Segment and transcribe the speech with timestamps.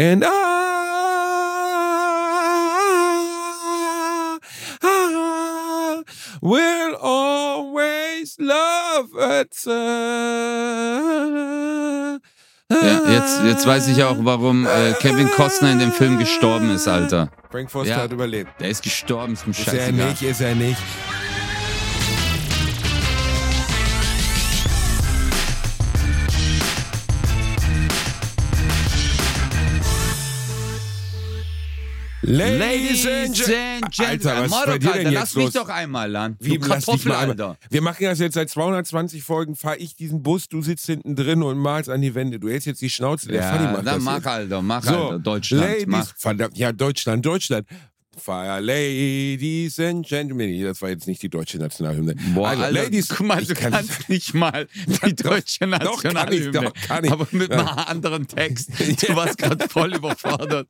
[0.00, 0.28] And I,
[4.82, 6.02] I
[6.40, 9.44] will always love her.
[12.72, 16.88] Ja, jetzt, jetzt weiß ich auch, warum äh, Kevin Costner in dem Film gestorben ist,
[16.88, 17.28] Alter.
[17.50, 18.02] Frank Foster Ja.
[18.02, 18.52] hat überlebt.
[18.60, 20.08] Der ist gestorben, ist mir Ist er scheißegal.
[20.08, 20.78] nicht, ist er nicht.
[32.30, 34.10] Ladies and Gen- Gentlemen.
[34.10, 35.52] Alter, was ist bei dir denn jetzt lass mich los?
[35.54, 36.36] doch einmal an.
[36.40, 37.56] Wie, du Kartoffel, Alter.
[37.70, 41.42] Wir machen das jetzt seit 220 Folgen, fahr ich diesen Bus, du sitzt hinten drin
[41.42, 42.38] und malst an die Wände.
[42.38, 44.24] Du hältst jetzt die Schnauze, der Fanny Ja, macht dann das mach.
[44.26, 45.18] Alter, mach, So, Alter.
[45.18, 46.12] Deutschland, Ladies, mach.
[46.16, 47.66] verdammt, ja, Deutschland, Deutschland.
[48.20, 50.62] Fire Ladies and Gentlemen.
[50.62, 52.14] Das war jetzt nicht die deutsche Nationalhymne.
[52.34, 54.66] Boah, also, Alter, Ladies, guck mal, ich du kann- kannst nicht mal
[55.06, 56.52] die deutsche doch, kann ich, Nationalhymne.
[56.52, 57.10] doch, kann ich.
[57.12, 57.58] Aber mit Ja.
[57.58, 58.70] einem anderen Text.
[59.10, 60.68] Du warst gerade voll überfordert.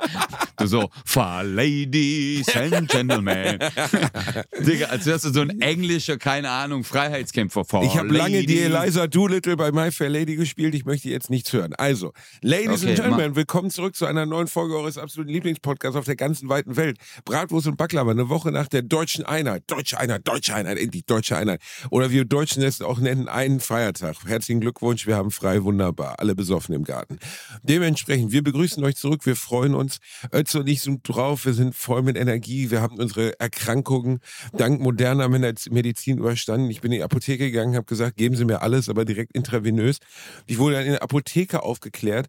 [0.57, 3.59] Du so, for ladies and gentlemen.
[4.61, 7.65] Digga, als wärst du so ein englischer, keine Ahnung, Freiheitskämpfer.
[7.65, 8.61] For Ich habe lange die.
[8.61, 10.75] Eliza Doolittle bei My Fair Lady gespielt.
[10.75, 11.75] Ich möchte jetzt nichts hören.
[11.75, 16.05] Also, Ladies Okay, and Gentlemen, willkommen zurück zu einer neuen Folge eures absoluten Lieblingspodcasts auf
[16.05, 16.99] der ganzen weiten Welt.
[17.41, 19.63] Bratwurst und Baklava, eine Woche nach der deutschen Einheit.
[19.67, 21.63] Deutsche Einheit, deutsche Einheit, endlich deutsche Einheit.
[21.89, 24.17] Oder wir Deutschen es auch nennen, einen Feiertag.
[24.27, 26.17] Herzlichen Glückwunsch, wir haben frei, wunderbar.
[26.19, 27.19] Alle besoffen im Garten.
[27.63, 30.01] Dementsprechend, wir begrüßen euch zurück, wir freuen uns.
[30.35, 34.21] Ötze und ich sind drauf, wir sind voll mit Energie, wir haben unsere Erkrankungen
[34.53, 36.69] dank moderner Medizin überstanden.
[36.69, 39.97] Ich bin in die Apotheke gegangen, habe gesagt, geben Sie mir alles, aber direkt intravenös.
[40.45, 42.29] Ich wurde dann in der Apotheke aufgeklärt,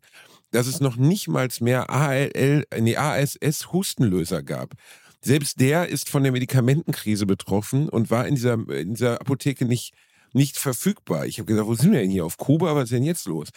[0.52, 4.74] dass es noch nicht mal mehr ALL, nee, ASS Hustenlöser gab.
[5.22, 9.94] Selbst der ist von der Medikamentenkrise betroffen und war in dieser, in dieser Apotheke nicht
[10.34, 11.26] nicht verfügbar.
[11.26, 12.26] Ich habe gesagt, wo sind wir denn hier?
[12.26, 12.76] Auf Kuba?
[12.76, 13.50] Was ist denn jetzt los?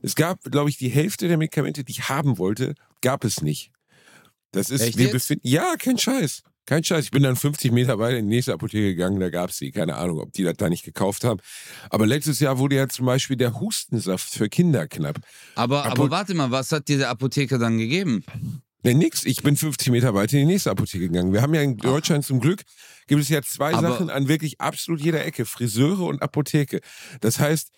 [0.00, 3.70] Es gab, glaube ich, die Hälfte der Medikamente, die ich haben wollte, gab es nicht.
[4.50, 6.42] Das ist, Echt wir befinden, ja, kein Scheiß.
[6.64, 7.04] Kein Scheiß.
[7.06, 9.72] Ich bin dann 50 Meter weiter in die nächste Apotheke gegangen, da gab's die.
[9.72, 11.40] Keine Ahnung, ob die das da nicht gekauft haben.
[11.90, 15.18] Aber letztes Jahr wurde ja zum Beispiel der Hustensaft für Kinder knapp.
[15.56, 18.24] Aber, Apo- aber warte mal, was hat dir der Apotheker dann gegeben?
[18.84, 19.24] Nee, nix.
[19.24, 21.32] Ich bin 50 Meter weiter in die nächste Apotheke gegangen.
[21.32, 22.62] Wir haben ja in Deutschland zum Glück,
[23.06, 25.44] gibt es ja zwei Aber- Sachen an wirklich absolut jeder Ecke.
[25.44, 26.80] Friseure und Apotheke.
[27.20, 27.70] Das heißt,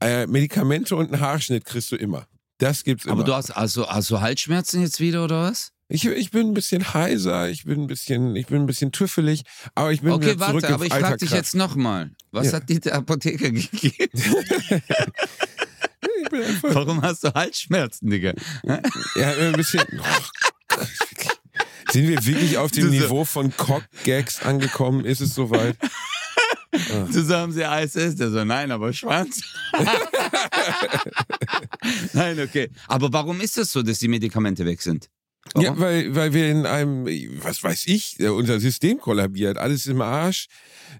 [0.00, 2.26] äh, Medikamente und einen Haarschnitt kriegst du immer.
[2.58, 3.14] Das gibt's immer.
[3.14, 5.72] Aber du hast also, hast du Halsschmerzen jetzt wieder oder was?
[5.94, 9.42] Ich, ich bin ein bisschen heiser, ich bin ein bisschen, ich bin ein bisschen tüffelig,
[9.74, 12.10] aber ich bin Okay, wieder zurück warte, auf aber ich frage dich jetzt nochmal.
[12.30, 12.54] Was Ja.
[12.54, 14.08] hat dir der Apotheker gegeben?
[16.62, 18.32] Warum hast du Halsschmerzen, Digga?
[18.64, 18.80] ja,
[19.38, 19.82] ein bisschen.
[19.98, 20.76] Oh.
[21.90, 25.04] Sind wir wirklich auf dem Niveau von Cock-Gags angekommen?
[25.04, 25.76] Ist es soweit?
[27.12, 29.42] Du sagen sie ISS, der so, nein, aber Schwanz.
[32.14, 32.70] nein, okay.
[32.88, 35.10] Aber warum ist das so, dass die Medikamente weg sind?
[35.54, 35.64] Warum?
[35.64, 37.06] Ja, weil, weil wir in einem,
[37.42, 40.46] was weiß ich, äh, unser System kollabiert, alles im Arsch.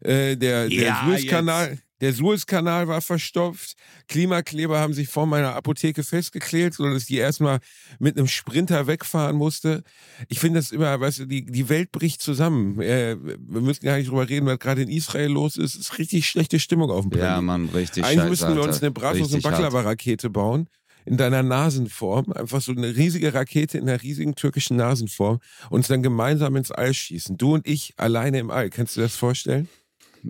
[0.00, 1.78] Äh, der, der Ja, Suezkanal.
[2.00, 3.76] Der Suezkanal war verstopft.
[4.08, 7.60] Klimakleber haben sich vor meiner Apotheke festgeklebt, sodass die erstmal
[8.00, 9.84] mit einem Sprinter wegfahren musste.
[10.26, 12.80] Ich finde das immer, weißt du, die, die Welt bricht zusammen.
[12.80, 15.76] Äh, wir müssen gar nicht drüber reden, was gerade in Israel los ist.
[15.76, 17.44] Es ist richtig schlechte Stimmung auf dem ja, Planeten.
[17.44, 19.42] Mann, richtig Eigentlich müssten wir uns eine Bratwurst- und.
[19.42, 20.66] Baklava-Rakete bauen.
[21.05, 22.33] In deiner Nasenform.
[22.33, 25.41] Einfach so eine riesige Rakete in einer riesigen türkischen Nasenform.
[25.71, 27.37] Und uns dann gemeinsam ins All schießen.
[27.37, 28.71] Du und ich alleine im All.
[28.71, 29.69] Kannst du das vorstellen?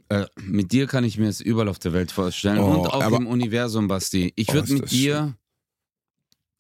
[0.09, 3.13] Äh, mit dir kann ich mir es überall auf der Welt vorstellen Oh, und auch
[3.13, 4.33] im Universum, Basti.
[4.37, 5.37] Ich Oh, würde ist mit das dir,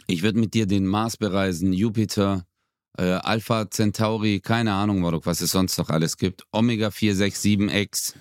[0.06, 2.46] ich würde mit dir den Mars bereisen, Jupiter,
[2.98, 6.44] äh, Alpha Centauri, keine Ahnung, Marok, was es sonst noch alles gibt.
[6.52, 8.14] Omega 467X.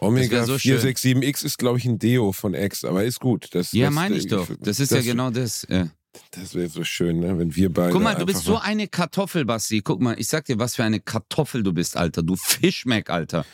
[0.00, 0.78] Omega so schön.
[0.78, 3.48] 467X ist, glaube ich, ein Deo von X, aber ist gut.
[3.52, 4.48] Das, Ja, das, meine ich doch.
[4.60, 5.66] Das ist ja genau das.
[5.68, 5.88] Ja.
[6.30, 7.38] Das wäre so schön, ne?
[7.38, 7.92] wenn wir beide.
[7.92, 9.82] Guck mal, du bist so eine Kartoffel, Basti.
[9.82, 12.22] Guck mal, ich sag dir, was für eine Kartoffel du bist, Alter.
[12.22, 13.44] Du Fischmeck, Alter.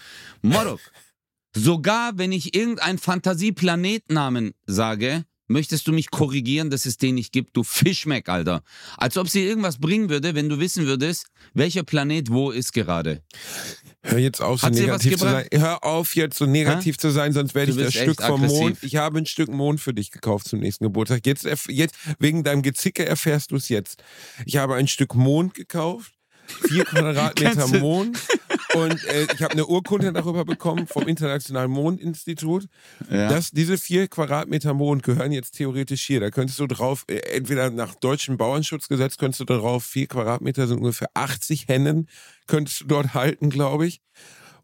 [0.43, 0.81] Morok.
[1.57, 7.57] Sogar wenn ich irgendeinen Fantasieplanetnamen sage, möchtest du mich korrigieren, dass es den nicht gibt.
[7.57, 8.63] Du Fischmeck, Alter.
[8.97, 13.23] Als ob sie irgendwas bringen würde, wenn du wissen würdest, welcher Planet wo ist gerade.
[14.07, 15.47] Hör jetzt auf, so Hat negativ zu sein.
[15.53, 18.53] Hör auf, jetzt so negativ zu sein, sonst werde ich das Stück vom Mond.
[18.53, 18.83] aggressiv.
[18.83, 21.27] Ich habe ein Stück Mond für dich gekauft zum nächsten Geburtstag.
[21.27, 24.03] Jetzt, jetzt wegen deinem Gezicke erfährst du es jetzt.
[24.45, 26.13] Ich habe ein Stück Mond gekauft.
[26.69, 28.19] Vier Quadratmeter Mond.
[28.75, 32.67] Und äh, ich habe eine Urkunde darüber bekommen vom Internationalen Mondinstitut.
[33.11, 33.29] Ja.
[33.29, 36.21] dass diese vier Quadratmeter Mond gehören jetzt theoretisch hier.
[36.21, 40.79] Da könntest du drauf, äh, entweder nach deutschem Bauernschutzgesetz könntest du darauf, vier Quadratmeter sind
[40.79, 42.09] ungefähr 80 Hennen,
[42.47, 44.01] könntest du dort halten, glaube ich.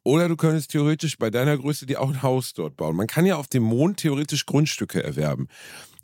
[0.03, 2.97] Oder du könntest theoretisch bei deiner Größe dir auch ein Haus dort bauen.
[2.97, 5.49] Man kann ja auf dem Mond theoretisch Grundstücke erwerben.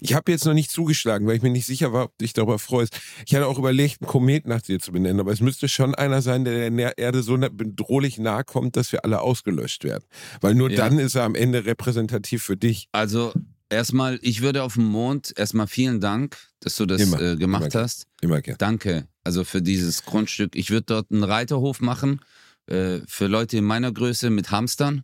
[0.00, 2.58] Ich habe jetzt noch nicht zugeschlagen, weil ich mir nicht sicher war, ob dich darüber
[2.58, 2.98] freust.
[3.26, 6.22] Ich hatte auch überlegt, einen Komet nach dir zu benennen, aber es müsste schon einer
[6.22, 10.04] sein, der der Erde so bedrohlich nahe kommt, dass wir alle ausgelöscht werden.
[10.40, 10.76] Weil nur Ja.
[10.76, 12.88] dann ist er am Ende repräsentativ für dich.
[12.93, 13.32] Also
[13.70, 17.72] erstmal, ich würde auf dem Mond erstmal vielen Dank, dass du das Immer, äh, gemacht
[17.75, 17.82] immer.
[17.82, 18.06] hast.
[18.20, 18.56] Immer gern.
[18.58, 19.08] Danke.
[19.25, 20.54] Also für dieses Grundstück.
[20.54, 22.20] Ich würde dort einen Reiterhof machen
[22.66, 25.02] äh, für Leute in meiner Größe mit Hamstern,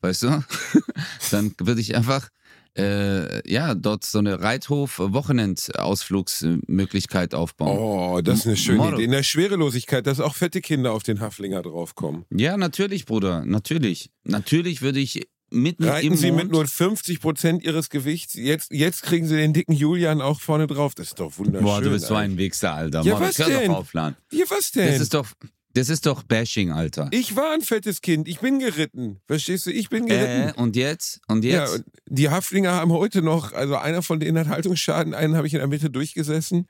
[0.00, 0.44] weißt du?
[1.30, 2.28] Dann würde ich einfach
[2.76, 7.78] äh, ja dort so eine Reithof-Wochenendausflugsmöglichkeit aufbauen.
[7.78, 8.94] Oh, das ist eine schöne Motto.
[8.94, 9.04] Idee.
[9.04, 12.24] In der Schwerelosigkeit, dass auch fette Kinder auf den Haflinger draufkommen.
[12.30, 13.44] Ja, natürlich, Bruder.
[13.44, 14.10] Natürlich.
[14.24, 18.34] Natürlich würde ich mitten Reiten Sie Mond, mit nur 50 Prozent Ihres Gewichts.
[18.34, 20.94] Jetzt, jetzt kriegen Sie den dicken Julian auch vorne drauf.
[20.94, 21.64] Das ist doch wunderschön.
[21.64, 22.32] Boah, du bist so Alter.
[22.32, 23.02] ein Wichser, Alter.
[23.02, 23.68] Ja, Mann, was denn?
[23.68, 24.16] doch auf, Lan.
[24.32, 24.88] Ja, was denn?
[24.88, 25.26] Das ist doch,
[25.74, 27.08] das ist doch Bashing, Alter.
[27.12, 28.28] ich war ein fettes Kind.
[28.28, 29.20] Ich bin geritten.
[29.26, 29.70] Verstehst du?
[29.70, 30.50] Ich bin geritten.
[30.50, 31.20] Äh, und jetzt?
[31.28, 31.74] Und Ja, jetzt?
[31.76, 35.54] und die Haflinger haben heute noch, also einer von denen hat Haltungsschaden, einen habe ich
[35.54, 36.66] in der Mitte durchgesessen.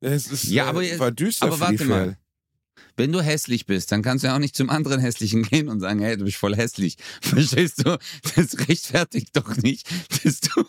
[0.00, 2.16] Es ist, Ja, aber äh, war düster aber warte mal.
[2.96, 5.80] Wenn du hässlich bist, dann kannst du ja auch nicht zum anderen Hässlichen gehen und
[5.80, 6.96] sagen, hey, du bist voll hässlich.
[7.20, 7.98] Verstehst du?
[8.36, 9.86] Das rechtfertigt doch nicht,
[10.24, 10.64] dass du,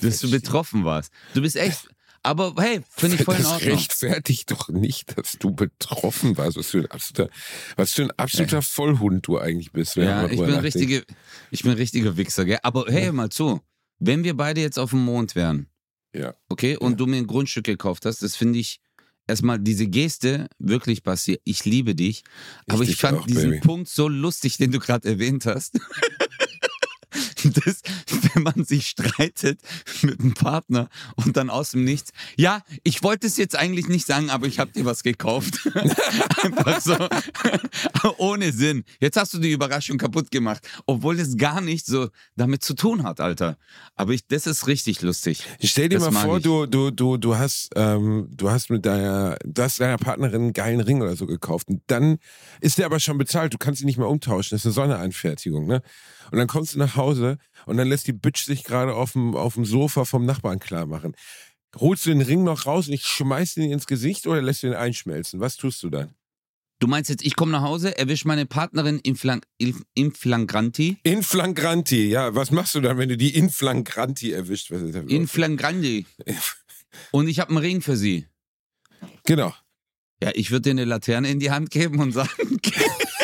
[0.00, 1.12] dass du betroffen warst.
[1.34, 1.88] Du bist echt.
[2.28, 3.70] Aber hey, finde ich voll in das Ordnung.
[3.72, 6.58] rechtfertigt doch nicht, dass du betroffen warst.
[6.58, 7.30] Was für ein absoluter,
[7.76, 9.96] was für ein absoluter Vollhund du eigentlich bist.
[9.96, 11.04] Ja, ich bin richtige,
[11.50, 12.58] ich bin richtiger Wichser, gell?
[12.62, 13.60] Aber hey, hör mal zu.
[13.98, 15.68] Wenn wir beide jetzt auf dem Mond wären,
[16.14, 16.34] Ja.
[16.50, 18.80] okay, und du mir ein Grundstück gekauft hast, das finde ich
[19.26, 21.40] erstmal diese Geste wirklich passiert.
[21.44, 22.24] Ich liebe dich,
[22.68, 23.60] aber ich dich fand auch, diesen Baby.
[23.66, 25.80] Punkt so lustig, den du gerade erwähnt hast.
[27.44, 27.82] Das,
[28.34, 29.60] wenn man sich streitet
[30.02, 34.06] mit einem Partner und dann aus dem Nichts, ja, ich wollte es jetzt eigentlich nicht
[34.06, 35.68] sagen, aber ich habe dir was gekauft.
[36.42, 36.96] Einfach so,
[38.18, 38.84] ohne Sinn.
[39.00, 43.02] Jetzt hast du die Überraschung kaputt gemacht, obwohl es gar nicht so damit zu tun
[43.02, 43.56] hat, Alter.
[43.94, 45.44] Aber ich, das ist richtig lustig.
[45.62, 46.42] Stell dir Das mal vor, ich.
[46.42, 50.52] du, du, du, du hast, ähm, du hast mit deiner, du hast deiner Partnerin einen
[50.52, 51.68] geilen Ring oder so gekauft.
[51.68, 52.18] Und dann
[52.60, 53.54] ist der aber schon bezahlt.
[53.54, 54.50] Du kannst ihn nicht mehr umtauschen.
[54.54, 55.82] Das ist eine Sondereinfertigung, ne?
[56.30, 59.34] Und dann kommst du nach Hause und dann lässt die Bitch sich gerade auf dem,
[59.36, 61.14] auf dem Sofa vom Nachbarn klar machen.
[61.76, 64.68] Holst du den Ring noch raus und ich schmeiß den ins Gesicht oder lässt du
[64.68, 65.40] den einschmelzen?
[65.40, 66.14] Was tust du dann?
[66.80, 70.96] Du meinst jetzt, ich komme nach Hause, erwisch meine Partnerin im, Flan im, im Flagranti?
[71.02, 72.34] In flagranti, ja.
[72.36, 74.70] Was machst du dann, wenn du die in flagranti erwischt?
[74.70, 75.30] Was In los?
[75.30, 76.06] Flagranti.
[77.10, 78.26] Und ich habe einen Ring für sie.
[79.24, 79.52] genau.
[80.22, 82.30] Ja, ich würde dir eine Laterne in die Hand geben und sagen.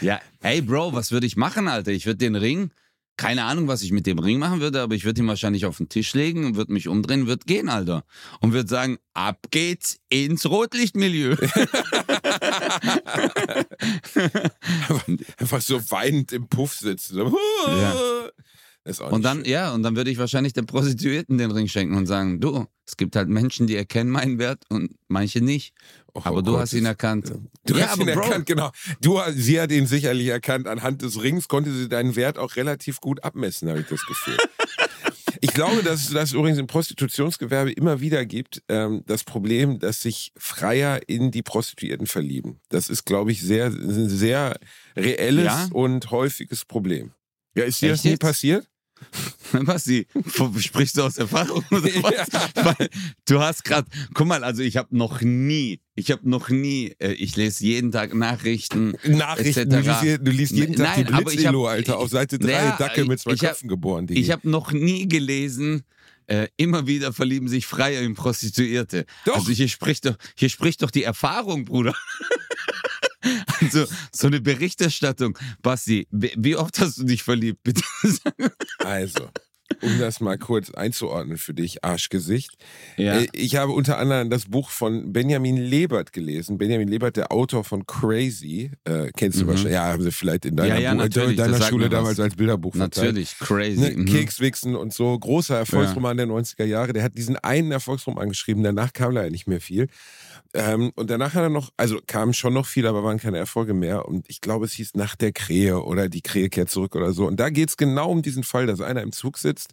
[0.00, 1.92] ja, hey Bro, was würde ich machen, Alter?
[1.92, 2.70] Ich würde den Ring,
[3.16, 5.76] keine Ahnung, was ich mit dem Ring machen würde, aber ich würde ihn wahrscheinlich auf
[5.76, 8.04] den Tisch legen und würde mich umdrehen, würde gehen, Alter.
[8.40, 11.36] Und würde sagen, ab geht's ins Rotlichtmilieu.
[15.36, 17.18] Einfach so weinend im Puff sitzen.
[17.66, 18.21] Ja.
[18.84, 19.44] Ist auch Und dann, schön.
[19.46, 22.96] ja, und dann würde ich wahrscheinlich der Prostituierten den Ring schenken und sagen, du, es
[22.96, 25.72] gibt halt Menschen, die erkennen meinen Wert und manche nicht.
[26.14, 27.32] Oh aber du Gott, hast ihn erkannt.
[27.64, 28.70] Du ja, hast ihn Bro, erkannt, genau.
[29.00, 30.66] Du, sie hat ihn sicherlich erkannt.
[30.66, 34.36] Anhand des Rings konnte sie deinen Wert auch relativ gut abmessen, habe ich das Gefühl.
[35.44, 40.00] Ich glaube, dass es das übrigens im Prostitutionsgewerbe immer wieder gibt, ähm, das Problem, dass
[40.00, 42.60] sich Freier in die Prostituierten verlieben.
[42.68, 44.56] Das ist, glaube ich, sehr, ein sehr
[44.96, 45.68] reelles Ja?
[45.72, 47.10] und häufiges Problem.
[47.56, 48.20] Ja, ist dir Echt das nie jetzt?
[48.20, 48.68] passiert?
[49.64, 50.06] Basti,
[50.58, 52.28] sprichst du aus Erfahrung oder was?
[52.54, 52.88] Weil
[53.26, 57.12] du hast gerade, guck mal, also ich habe noch nie, ich habe noch nie, äh,
[57.12, 58.94] ich lese jeden Tag Nachrichten.
[59.04, 62.76] Nachrichten, du liest, du liest jeden Tag Nein, die Blitz-Elo, Alter, auf Seite 3, Ja,
[62.76, 64.20] Dackel mit zwei Köpfen geboren, Digi.
[64.20, 65.82] Ich habe noch nie gelesen,
[66.26, 69.06] äh, immer wieder verlieben sich Freier in Prostituierte.
[69.26, 69.36] Doch.
[69.36, 71.94] Also hier spricht doch, hier spricht doch die Erfahrung, Bruder.
[73.60, 75.38] Also, so eine Berichterstattung.
[75.62, 77.62] Basti, wie oft hast du dich verliebt?
[77.62, 77.82] Bitte.
[78.84, 79.28] Also,
[79.80, 82.50] um das mal kurz einzuordnen für dich, Arschgesicht.
[82.96, 83.20] Ja.
[83.20, 86.58] Äh, Ich habe unter anderem das Buch von Benjamin Lebert gelesen.
[86.58, 88.70] Benjamin Lebert, der Autor von Crazy.
[88.84, 89.48] Äh, kennst du Mhm.
[89.48, 89.72] wahrscheinlich?
[89.74, 93.06] Ja, haben sie vielleicht in deiner, Ja, ja, Buch, deiner Schule damals als Bilderbuch verteilt.
[93.14, 93.80] Natürlich, crazy.
[93.80, 94.04] Ne, Mhm.
[94.06, 96.92] Kekswichsen und so, großer Erfolgsroman der 90er Jahre.
[96.92, 99.86] Der hat diesen einen Erfolgsroman geschrieben, danach kam leider nicht mehr viel.
[100.54, 103.72] Ähm, und danach hat er noch, also kamen schon noch viel, aber waren keine Erfolge
[103.74, 104.06] mehr.
[104.06, 107.26] Und ich glaube, es hieß Nach der Krähe oder Die Krähe kehrt zurück oder so.
[107.26, 109.72] Und da geht es genau um diesen Fall, dass einer im Zug sitzt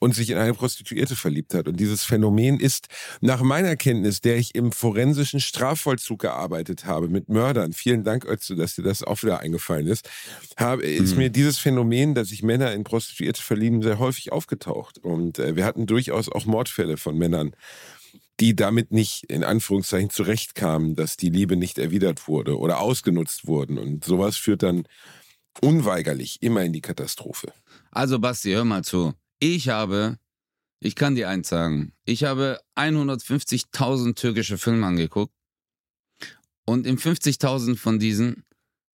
[0.00, 1.68] und sich in eine Prostituierte verliebt hat.
[1.68, 2.88] Und dieses Phänomen ist
[3.20, 8.56] nach meiner Kenntnis, der ich im forensischen Strafvollzug gearbeitet habe mit Mördern, vielen Dank, Özzu,
[8.56, 10.08] dass dir das auch wieder eingefallen ist,
[10.56, 11.18] habe, ist Mhm.
[11.18, 14.98] mir dieses Phänomen, dass sich Männer in Prostituierte verlieben, sehr häufig aufgetaucht.
[14.98, 17.52] Und äh, wir hatten durchaus auch Mordfälle von Männern,
[18.40, 23.78] die damit nicht in Anführungszeichen zurechtkamen, dass die Liebe nicht erwidert wurde oder ausgenutzt wurden.
[23.78, 24.86] Und sowas führt dann
[25.60, 27.52] unweigerlich immer in die Katastrophe.
[27.90, 29.14] Also Basti, hör mal zu.
[29.40, 30.18] Ich habe,
[30.80, 35.32] ich kann dir eins sagen, ich habe 150.000 türkische Filme angeguckt
[36.64, 38.44] und in 50.000 von diesen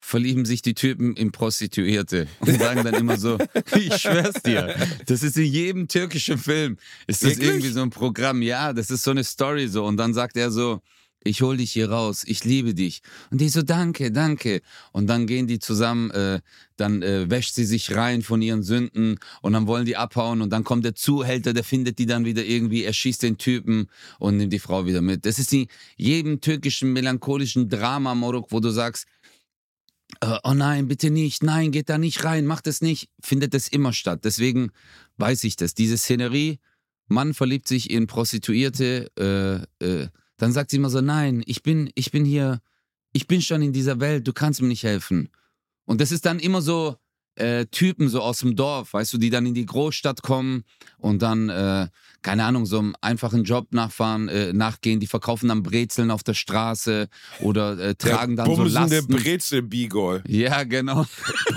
[0.05, 3.39] verlieben sich die Typen in Prostituierte und sagen dann immer so,
[3.75, 7.49] ich schwör's dir, das ist in jedem türkischen Film, ist das Wirklich?
[7.49, 10.51] irgendwie so ein Programm, ja, das ist so eine Story so und dann sagt er
[10.51, 10.83] so,
[11.25, 13.01] ich hol dich hier raus, ich liebe dich.
[13.31, 14.61] Und die so, danke, danke.
[14.93, 16.41] Und dann gehen die zusammen, äh,
[16.77, 20.51] dann äh, wäscht sie sich rein von ihren Sünden und dann wollen die abhauen und
[20.51, 23.87] dann kommt der Zuhälter, der findet die dann wieder irgendwie, er schießt den Typen
[24.19, 25.25] und nimmt die Frau wieder mit.
[25.25, 29.07] Das ist in jedem türkischen melancholischen Drama, Morok, wo du sagst,
[30.45, 33.93] oh nein, bitte nicht, nein, geht da nicht rein, macht es nicht, findet es immer
[33.93, 34.21] statt.
[34.25, 34.71] Deswegen
[35.17, 35.75] weiß ich das.
[35.75, 36.59] Diese Szenerie,
[37.09, 41.91] Mann verliebt sich in Prostituierte, äh, äh, dann sagt sie immer so, nein, ich bin,
[41.95, 42.61] ich bin hier,
[43.13, 45.29] ich bin schon in dieser Welt, du kannst mir nicht helfen.
[45.85, 46.97] Und das ist dann immer so
[47.37, 50.65] äh, Typen so aus dem Dorf, weißt du, die dann in die Großstadt kommen
[50.99, 51.89] und dann, äh,
[52.23, 56.35] keine Ahnung, so einem einfachen Job nachfahren, äh, nachgehen, die verkaufen dann Brezeln auf der
[56.35, 57.09] Straße
[57.41, 59.17] oder äh, tragen der dann so Lasten.
[59.17, 60.23] Brezel-Bigol.
[60.27, 61.07] Ja, genau.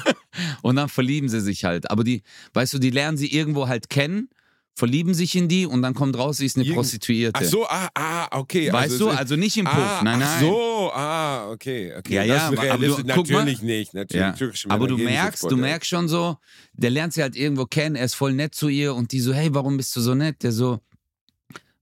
[0.62, 1.90] und dann verlieben sie sich halt.
[1.92, 4.30] Aber die, weißt du, die lernen sie irgendwo halt kennen,
[4.78, 7.40] verlieben sich in die und dann kommt raus, sie ist eine Irgend- Prostituierte.
[7.44, 8.72] Ach so, ah, ah, okay.
[8.72, 10.40] weißt also, du, also nicht im Puff, ah, nein, Ach nein.
[10.46, 12.14] so, ah, okay, okay.
[12.14, 13.40] Ja, das ja, ist aber- du- guck mal.
[13.40, 13.96] natürlich nicht.
[13.96, 14.70] Natürlich, Ja.
[14.70, 16.38] Aber du merkst, du merkst schon so,
[16.74, 19.34] der lernt sie halt irgendwo kennen, er ist voll nett zu ihr und die so,
[19.34, 20.44] hey, warum bist du so nett?
[20.44, 20.80] Der so,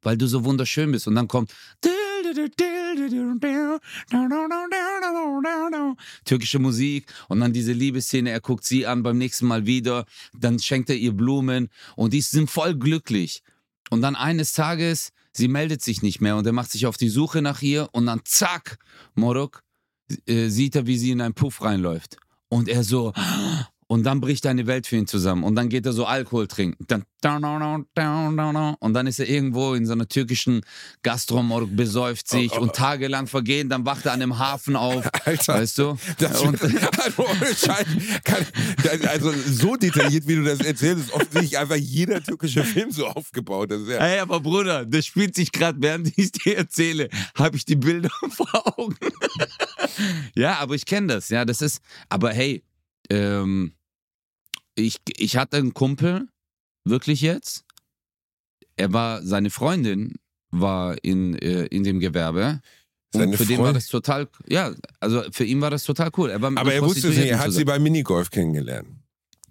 [0.01, 1.05] weil du so wunderschön bist.
[1.07, 1.51] Und dann kommt
[6.25, 10.59] türkische Musik und dann diese Liebesszene, er guckt sie an beim nächsten Mal wieder, dann
[10.59, 13.41] schenkt er ihr Blumen und die sind voll glücklich.
[13.89, 17.09] Und dann eines Tages, sie meldet sich nicht mehr und er macht sich auf die
[17.09, 18.77] Suche nach ihr und dann zack,
[19.13, 19.61] Morok,
[20.25, 22.17] äh, sieht er, wie sie in einen Puff reinläuft.
[22.49, 23.13] Und er so,
[23.87, 25.43] und dann bricht eine Welt für ihn zusammen.
[25.43, 26.85] Und dann geht er so Alkohol trinken.
[26.87, 27.03] Dann,
[28.79, 30.61] und dann ist er irgendwo in so einer türkischen
[31.03, 33.69] Gastromorg, besäuft sich und tagelang vergehen.
[33.69, 35.07] Dann wacht er an einem Hafen auf.
[35.25, 35.55] Alter.
[35.55, 35.97] Weißt du?
[36.17, 36.61] Das und,
[38.89, 43.05] also, also so detailliert, wie du das erzählst, ist offensichtlich einfach jeder türkische Film so
[43.07, 43.71] aufgebaut.
[43.71, 47.57] Das ja, Hey, aber Bruder, das spielt sich gerade, während ich es dir erzähle, habe
[47.57, 48.97] ich die Bilder vor Augen.
[50.35, 51.29] ja, aber ich kenne das.
[51.29, 51.81] Ja, das ist.
[52.09, 52.63] Aber hey,
[53.09, 53.73] ähm,
[54.75, 56.27] ich, ich hatte einen Kumpel,
[56.83, 57.63] wirklich jetzt.
[58.75, 60.15] Er war, seine Freundin
[60.51, 62.61] war in, äh, in dem Gewerbe.
[63.13, 66.29] Und Seine für den war das total, ja, also für ihn war das total cool.
[66.29, 68.89] Er war mit aber er wusste es nicht, Prostituierten er hat sie beim Minigolf kennengelernt.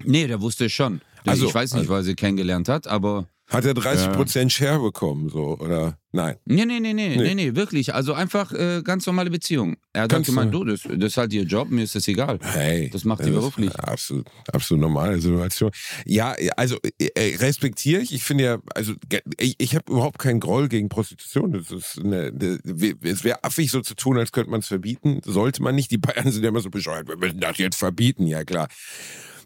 [0.05, 1.01] Nee, der wusste es schon.
[1.25, 3.27] Also, ich weiß nicht, weil sie kennengelernt hat, aber.
[3.49, 5.99] Hat er 30% Share bekommen, so, oder?
[6.15, 6.37] Nein.
[6.45, 7.35] Nee, nee, nee, nee, Nee.
[7.35, 7.93] nee, wirklich.
[7.93, 9.77] Also einfach äh, ganz normale Beziehung.
[9.93, 12.39] Er hat gemeint, du- das, das ist halt ihr Job, mir ist das egal.
[12.41, 12.89] Hey.
[12.93, 13.75] Das macht ist beruflich.
[13.81, 15.73] Absolut, absolut normale Situation.
[16.07, 18.15] Ja, also äh, respektiere ich.
[18.15, 18.95] Ich finde ja, also
[19.41, 21.53] ich, ich habe überhaupt keinen Groll gegen Prostitution.
[21.53, 22.59] Das ist eine, das-
[23.03, 25.21] es wäre affig so zu tun, als könnte man es verbieten.
[25.25, 25.91] Sollte man nicht.
[25.91, 27.09] Die Bayern sind ja immer so bescheuert.
[27.09, 28.29] Wir müssen das jetzt verbieten.
[28.29, 28.69] Ja klar.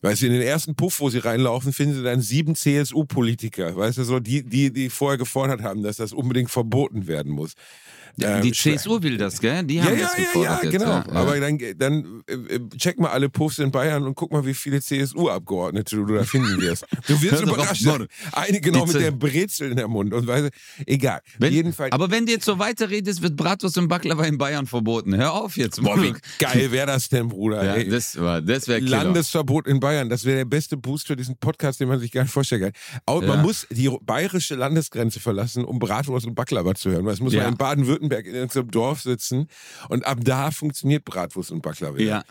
[0.01, 3.99] Weißt du, in den ersten Puff, wo sie reinlaufen, finden sie dann sieben CSU-Politiker, weißt
[3.99, 7.55] du, so die, die, die vorher gefordert haben, dass das unbedingt verboten werden muss.
[8.21, 9.63] Ähm, die CSU will das, gell?
[9.65, 10.73] Die haben ja, das ja, gefordert ja, jetzt.
[10.73, 10.91] genau.
[10.91, 11.13] Ja, ja.
[11.13, 14.55] Aber dann, dann äh, äh, check mal alle Puffs in Bayern und guck mal, wie
[14.55, 16.87] viele CSU-Abgeordnete du da finden wirst.
[17.07, 18.07] Du wirst überrascht auf.
[18.33, 20.51] Einige noch mit der Brezel in der Mund und weißt du,
[20.87, 21.21] egal.
[21.39, 25.17] wenn, Jedenfalls, aber wenn du jetzt so weiterredest, wird Bratwurst und Baklava in Bayern verboten.
[25.17, 25.83] Hör auf jetzt.
[25.83, 27.65] boah, wie geil wäre das denn, Bruder?
[27.65, 27.89] Ja, ey.
[27.89, 28.81] das war, das wäre.
[28.81, 32.23] Landesverbot in Bayern, das wäre der beste Boost für diesen Podcast, den man sich gar
[32.23, 32.73] nicht vorstellen kann.
[33.09, 33.27] Ja.
[33.27, 37.07] Man muss die bayerische Landesgrenze verlassen, um Bratwurst und Baklava zu hören.
[37.07, 39.49] Es muss man in Baden-Württemberg in irgendeinem Dorf sitzen
[39.89, 41.99] und ab da funktioniert Bratwurst und Baklava.
[41.99, 42.25] Ja.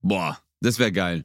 [0.00, 1.24] Boah, das wäre geil.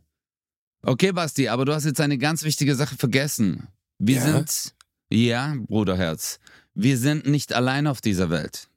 [0.82, 3.68] Okay, Basti, aber du hast jetzt eine ganz wichtige Sache vergessen.
[3.98, 4.22] Wir Ja?
[4.22, 4.76] sind,
[5.12, 6.40] ja, Bruderherz,
[6.74, 8.70] wir sind nicht allein auf dieser Welt.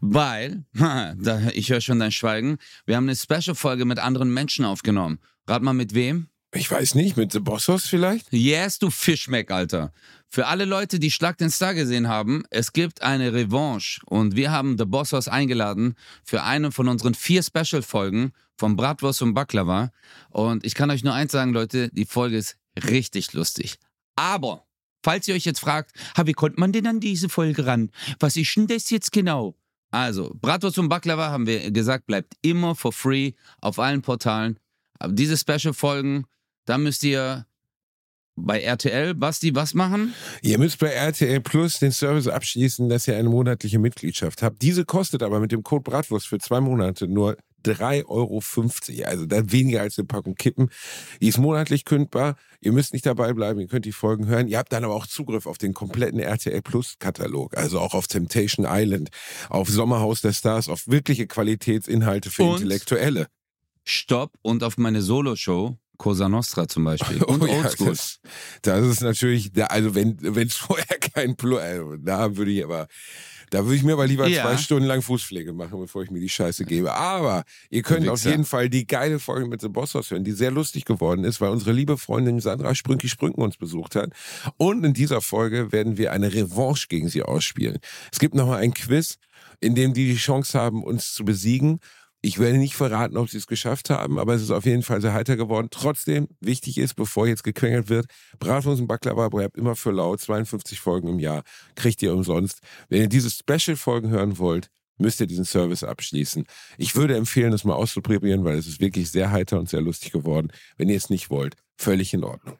[0.00, 0.64] Weil,
[1.54, 5.18] ich höre schon dein Schweigen, wir haben eine Special-Folge mit anderen Menschen aufgenommen.
[5.48, 6.28] Rat mal mit wem?
[6.54, 8.30] Ich weiß nicht, mit The Bossos vielleicht?
[8.30, 9.90] Yes, du Fischmeck, Alter.
[10.28, 14.50] Für alle Leute, die Schlag den Star gesehen haben, es gibt eine Revanche und wir
[14.50, 15.94] haben The Bossos eingeladen
[16.24, 19.92] für eine von unseren vier Special-Folgen von Bratwurst und Baklava.
[20.28, 23.78] Und ich kann euch nur eins sagen, Leute, die Folge ist richtig lustig.
[24.16, 24.66] Aber,
[25.02, 25.92] falls ihr euch jetzt fragt,
[26.22, 27.90] wie konnte man denn an diese Folge ran?
[28.20, 29.56] Was ist denn das jetzt genau?
[29.90, 33.32] Also, Bratwurst und Baklava haben wir gesagt, bleibt immer for free
[33.62, 34.58] auf allen Portalen.
[34.98, 36.26] Aber diese Special-Folgen,
[36.64, 37.46] da müsst ihr
[38.34, 40.14] bei RTL, Basti, was machen?
[40.40, 44.62] Ihr müsst bei RTL Plus den Service abschließen, dass ihr eine monatliche Mitgliedschaft habt.
[44.62, 48.42] Diese kostet aber mit dem Code Bratwurst für zwei Monate nur 3,50 Euro.
[49.08, 50.70] Also dann weniger als eine Packung Kippen.
[51.20, 52.36] Die ist monatlich kündbar.
[52.60, 53.60] Ihr müsst nicht dabei bleiben.
[53.60, 54.48] Ihr könnt die Folgen hören.
[54.48, 57.56] Ihr habt dann aber auch Zugriff auf den kompletten RTL Plus Katalog.
[57.56, 59.10] Also auch auf Temptation Island,
[59.48, 62.54] auf Sommerhaus der Stars, auf wirkliche Qualitätsinhalte für Und?
[62.54, 63.26] Intellektuelle.
[63.84, 67.22] Stopp und auf meine Solo-Show, Cosa Nostra zum Beispiel.
[67.22, 67.88] Und Oh ja, Oldschool.
[67.90, 68.18] das,
[68.62, 70.18] das ist natürlich, da- also wenn
[70.48, 72.88] es vorher kein Plus, also da würde ich aber,
[73.50, 74.42] da würde ich mir aber lieber Ja.
[74.42, 76.92] zwei Stunden lang Fußpflege machen, bevor ich mir die Scheiße gebe.
[76.94, 80.50] Aber ihr könnt auf jeden Fall die geile Folge mit The Bosshaus hören, die sehr
[80.50, 84.10] lustig geworden ist, weil unsere liebe Freundin Sandra Sprünki Sprünken uns besucht hat.
[84.56, 87.78] Und in dieser Folge werden wir eine Revanche gegen sie ausspielen.
[88.10, 89.18] Es gibt nochmal ein Quiz,
[89.60, 91.78] in dem die die Chance haben, uns zu besiegen.
[92.24, 95.00] Ich werde nicht verraten, ob sie es geschafft haben, aber es ist auf jeden Fall
[95.00, 95.68] sehr heiter geworden.
[95.72, 98.06] Trotzdem, wichtig ist, bevor jetzt gequengelt wird,
[98.38, 100.20] Bratwurst und Baklava bleibt immer für laut.
[100.20, 101.42] 52 Folgen im Jahr
[101.74, 102.60] kriegt ihr umsonst.
[102.88, 106.46] Wenn ihr diese Special-Folgen hören wollt, müsst ihr diesen Service abschließen.
[106.78, 110.12] Ich würde empfehlen, das mal auszuprobieren, weil es ist wirklich sehr heiter und sehr lustig
[110.12, 110.52] geworden.
[110.76, 112.56] Wenn ihr es nicht wollt, völlig in Ordnung.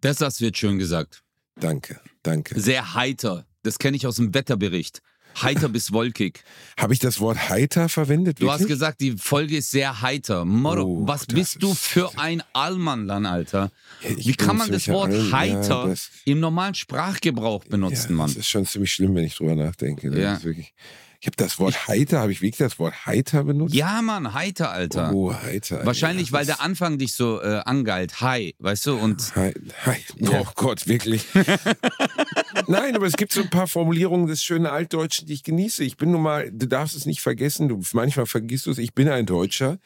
[0.00, 1.22] Das, das wird schön gesagt.
[1.56, 2.58] Danke, danke.
[2.58, 3.46] Sehr heiter.
[3.62, 5.02] Das kenne ich aus dem Wetterbericht.
[5.42, 6.42] Heiter bis wolkig.
[6.78, 8.40] Habe ich das Wort heiter verwendet?
[8.40, 10.44] Du hast gesagt, die Folge ist sehr heiter.
[10.44, 13.70] Moro, Oh, was bist du für ein Allmannland, Alter?
[14.02, 18.10] Ich Wie kann man das Wort mich ein- ja, heiter das- im normalen Sprachgebrauch benutzen,
[18.10, 18.28] ja, Mann?
[18.28, 20.10] Das ist schon ziemlich schlimm, wenn ich drüber nachdenke.
[20.10, 20.34] Das Ja.
[20.34, 20.72] ist wirklich,
[21.26, 23.74] ich habe das Wort heiter, habe ich wirklich das Wort heiter benutzt?
[23.74, 25.12] Ja, Mann, heiter, Alter.
[25.12, 25.84] Oh, heiter.
[25.84, 28.20] Wahrscheinlich, ja, weil der Anfang dich so äh, angeilt.
[28.20, 28.94] Hi, weißt du?
[28.96, 29.52] Und Hi,
[29.84, 29.96] hi.
[30.20, 30.42] Ja.
[30.42, 31.24] Oh Gott, wirklich.
[32.68, 35.82] Nein, aber es gibt so ein paar Formulierungen des schönen Altdeutschen, die ich genieße.
[35.82, 38.94] Ich bin nun mal, du darfst es nicht vergessen, du manchmal vergisst du es, ich
[38.94, 39.78] bin ein Deutscher.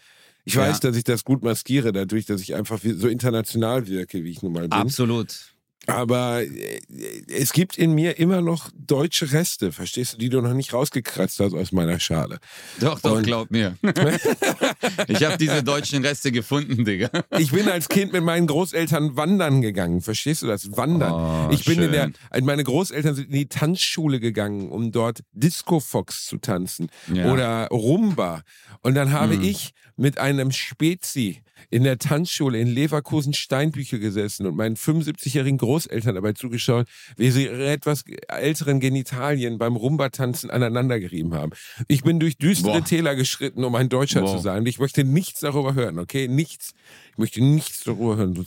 [0.44, 0.60] Ich Ja.
[0.68, 4.42] weiß, dass ich das gut maskiere, dadurch, dass ich einfach so international wirke, wie ich
[4.42, 4.72] nun mal bin.
[4.72, 5.54] absolut.
[5.90, 6.80] Aber äh,
[7.28, 11.40] es gibt in mir immer noch deutsche Reste, verstehst du, die du noch nicht rausgekratzt
[11.40, 12.38] hast aus meiner Schale.
[12.80, 13.76] Doch, doch, Und- glaub mir.
[15.08, 17.10] ich habe diese deutschen Reste gefunden, Digga.
[17.38, 20.00] Ich bin als Kind mit meinen Großeltern wandern gegangen.
[20.00, 20.76] Verstehst du das?
[20.76, 21.48] Wandern.
[21.50, 21.92] Oh, ich bin in schön.
[21.92, 26.88] der, also meine Großeltern sind in die Tanzschule gegangen, um dort Disco Fox zu tanzen
[27.12, 27.32] Ja.
[27.32, 28.42] oder Rumba.
[28.82, 29.42] Und dann habe Hm.
[29.42, 36.14] ich mit einem Spezi in der Tanzschule in Leverkusen Steinbücher gesessen und meinen 75-jährigen Großeltern
[36.14, 41.52] dabei zugeschaut, wie sie ihre etwas älteren Genitalien beim Rumba-Tanzen aneinandergerieben haben.
[41.88, 42.84] Ich bin durch düstere Boah.
[42.84, 44.36] Täler geschritten, um ein Deutscher Boah.
[44.36, 44.64] zu sein.
[44.66, 46.28] Ich möchte nichts darüber hören, okay?
[46.28, 46.72] Nichts.
[47.12, 48.34] Ich möchte nichts darüber hören.
[48.34, 48.46] Du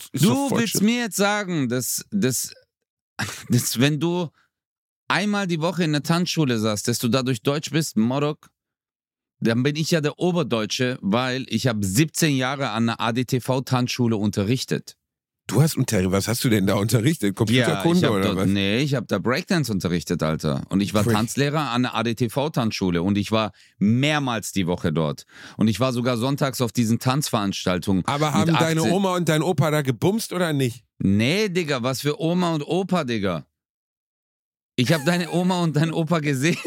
[0.52, 2.54] willst mir jetzt sagen, dass, dass,
[3.50, 4.30] dass wenn du
[5.08, 8.50] einmal die Woche in der Tanzschule saßt, dass du dadurch Deutsch bist, Morok,
[9.44, 14.96] dann bin ich ja der Oberdeutsche, weil ich habe 17 Jahre an der ADTV-Tanzschule unterrichtet.
[15.48, 17.32] Du hast unter, was hast du denn da unterrichtet?
[17.32, 18.48] ich Computerkunde hab oder dort, was?
[18.48, 20.62] Nee, ich habe da Breakdance unterrichtet, Alter.
[20.70, 21.16] Und ich war Crazy.
[21.16, 25.26] Tanzlehrer an der ADTV-Tanzschule und ich war mehrmals die Woche dort.
[25.58, 28.06] Und ich war sogar sonntags auf diesen Tanzveranstaltungen.
[28.06, 30.86] Aber haben deine 18 Oma und dein Opa da gebumst oder nicht?
[31.00, 33.46] Nee, Digga, was für Oma und Opa, Digga.
[34.76, 36.58] Ich habe deine Oma und deinen Opa gesehen.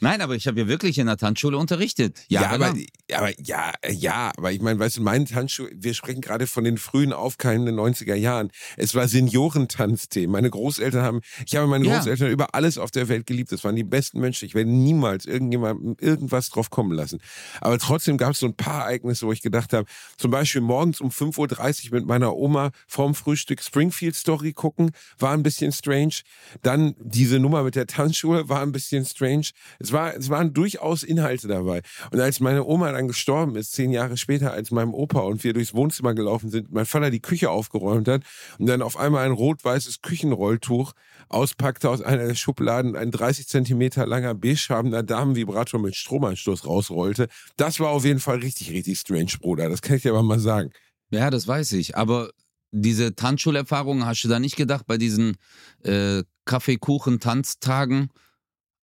[0.00, 2.20] Nein, aber ich habe ja wirklich in der Tanzschule unterrichtet.
[2.28, 2.86] Ja, aber, Jahrelang.
[3.12, 6.78] aber ja, ja, aber ich meine, weißt du, mein Tanzschuh, wir sprechen gerade von den
[6.78, 8.52] frühen aufkeimenden 90er Jahren.
[8.76, 10.30] Es war Seniorentanzthemen.
[10.30, 11.96] Meine Großeltern haben, ich habe meine Ja.
[11.96, 13.50] Großeltern über alles auf der Welt geliebt.
[13.50, 14.46] Das waren die besten Menschen.
[14.46, 17.18] Ich werde niemals irgendjemandem irgendwas drauf kommen lassen.
[17.60, 19.86] Aber trotzdem gab es so ein paar Ereignisse, wo ich gedacht habe,
[20.18, 25.32] zum Beispiel morgens um 5.30 Uhr mit meiner Oma vorm Frühstück Springfield Story gucken, war
[25.32, 26.14] ein bisschen strange.
[26.62, 29.48] Dann diese Nummer mit der Tanzschule war ein bisschen strange.
[29.78, 31.82] Es, war, es waren durchaus Inhalte dabei.
[32.10, 35.52] Und als meine Oma dann gestorben ist, zehn Jahre später als meinem Opa und wir
[35.52, 38.22] durchs Wohnzimmer gelaufen sind, mein Vater die Küche aufgeräumt hat
[38.58, 40.92] und dann auf einmal ein rot-weißes Küchenrolltuch
[41.28, 47.28] auspackte aus einer der Schubladen, ein 30 Zentimeter langer beigefarbener Damenvibrator mit Stromanstoß rausrollte.
[47.56, 49.68] Das war auf jeden Fall richtig, richtig strange, Bruder.
[49.68, 50.70] Das kann ich dir aber mal sagen.
[51.10, 51.96] ja, das weiß ich.
[51.96, 52.30] Aber
[52.74, 55.36] diese Tanzschulerfahrung, hast du da nicht gedacht bei diesen
[55.84, 58.10] äh, Kaffeekuchen-Tanztagen?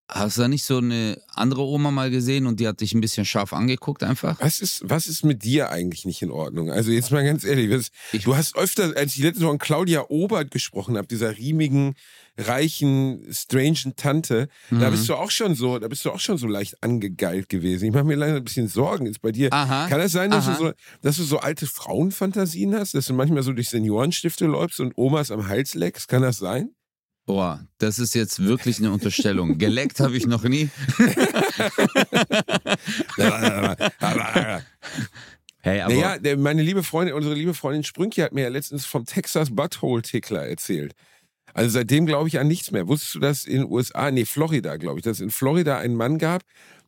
[0.08, 3.02] Hast du da nicht so eine andere Oma mal gesehen und die hat dich ein
[3.02, 4.40] bisschen scharf angeguckt einfach?
[4.42, 6.72] Was ist, was ist mit dir eigentlich nicht in Ordnung?
[6.72, 10.06] Also jetzt mal ganz ehrlich, was, du hast öfter, als ich letztes Mal von Claudia
[10.10, 11.96] Obert gesprochen habe, dieser riemigen,
[12.38, 14.92] reichen, strangen Tante, da Mhm.
[14.92, 17.86] bist du auch schon so, da bist du auch schon so leicht angegeilt gewesen.
[17.86, 19.06] Ich mache mir leider ein bisschen Sorgen.
[19.06, 19.88] Ist bei dir, Aha.
[19.90, 23.44] kann es sein, dass du, so, dass du so alte Frauenfantasien hast, dass du manchmal
[23.44, 26.08] so durch Seniorenstifte läufst und Omas am Hals leckst?
[26.08, 26.70] Kann das sein?
[27.28, 29.58] Boah, das ist jetzt wirklich eine Unterstellung.
[29.60, 30.70] Geleckt habe ich noch nie.
[35.64, 39.06] Hey, aber naja, meine liebe Freundin, unsere liebe Freundin Sprünki hat mir ja letztens vom
[39.06, 40.94] Texas Butthole Tickler erzählt.
[41.54, 42.88] Also seitdem glaube ich an nichts mehr.
[42.88, 45.96] Wusstest du, dass in den USA, nee, Florida, glaube ich, dass es in Florida einen
[45.96, 46.44] Mann gab,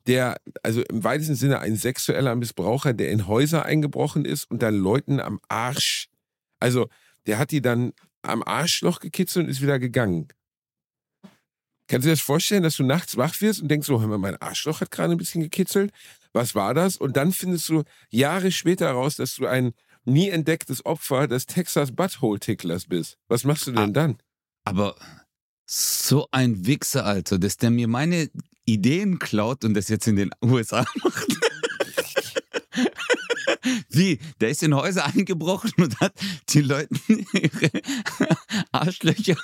[0.07, 4.75] der, also im weitesten Sinne ein sexueller Missbraucher, der in Häuser eingebrochen ist und dann
[4.75, 6.07] Leuten am Arsch,
[6.59, 6.87] also
[7.25, 10.27] der hat die dann am Arschloch gekitzelt und ist wieder gegangen.
[11.87, 14.17] Kannst du dir das vorstellen, dass du nachts wach wirst und denkst so, hör mal,
[14.17, 15.91] mein Arschloch hat gerade ein bisschen gekitzelt?
[16.31, 16.97] Was war das?
[16.97, 19.73] Und dann findest du Jahre später raus, dass du ein
[20.05, 23.17] nie entdecktes Opfer des Texas Butthole Ticklers bist.
[23.27, 23.93] Was machst du denn Ah.
[23.93, 24.17] dann?
[24.63, 24.95] Aber
[25.65, 28.29] so ein Wichser, Alter, dass der mir meine
[28.65, 31.27] Ideen klaut und das jetzt in den USA macht.
[33.89, 34.19] Wie?
[34.41, 36.13] Der ist in Häuser eingebrochen und hat
[36.49, 37.69] die Leute ihre
[38.71, 39.35] Arschlöcher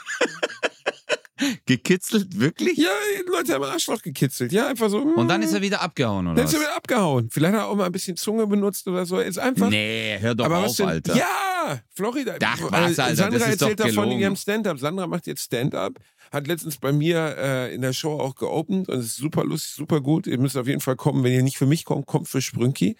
[1.65, 2.77] gekitzelt, wirklich?
[2.77, 2.89] Ja,
[3.27, 4.51] Leute haben Arschloch gekitzelt.
[4.51, 4.99] Ja, einfach so.
[4.99, 6.65] Und dann ist er wieder abgehauen, Dann oder ist er was?
[6.67, 7.29] wieder abgehauen.
[7.31, 9.19] Vielleicht hat er auch mal ein bisschen Zunge benutzt oder so.
[9.19, 9.69] Ist einfach.
[9.69, 10.87] Nee, hör doch aber was auf, denn?
[10.87, 11.15] Alter.
[11.15, 12.35] Ja, Florida.
[12.43, 14.19] Ach, was, Äh, Alter, Sandra das ist doch erzählt davon in gelogen.
[14.21, 14.79] ihrem Stand-up.
[14.79, 15.93] Sandra macht jetzt Stand-up.
[16.31, 20.01] Hat letztens bei mir äh, in der Show auch geopend und ist super lustig, super
[20.01, 20.27] gut.
[20.27, 21.23] Ihr müsst auf jeden Fall kommen.
[21.23, 22.95] Wenn ihr nicht für mich kommt, kommt für Sprünki.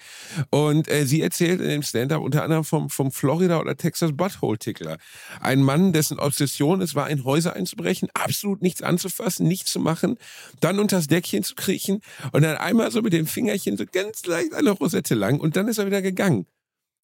[0.50, 4.98] Und äh, sie erzählt in dem Stand-up unter anderem vom, vom Florida oder Texas Butthole-Tickler.
[5.40, 10.18] Ein Mann, dessen Obsession es war, in Häuser einzubrechen, absolut nichts anzufassen, nichts zu machen,
[10.60, 14.54] dann unters Deckchen zu kriechen und dann einmal so mit dem Fingerchen so ganz leicht
[14.54, 16.46] eine Rosette lang und dann ist er wieder gegangen.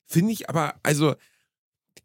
[0.08, 1.16] Finde ich aber, also,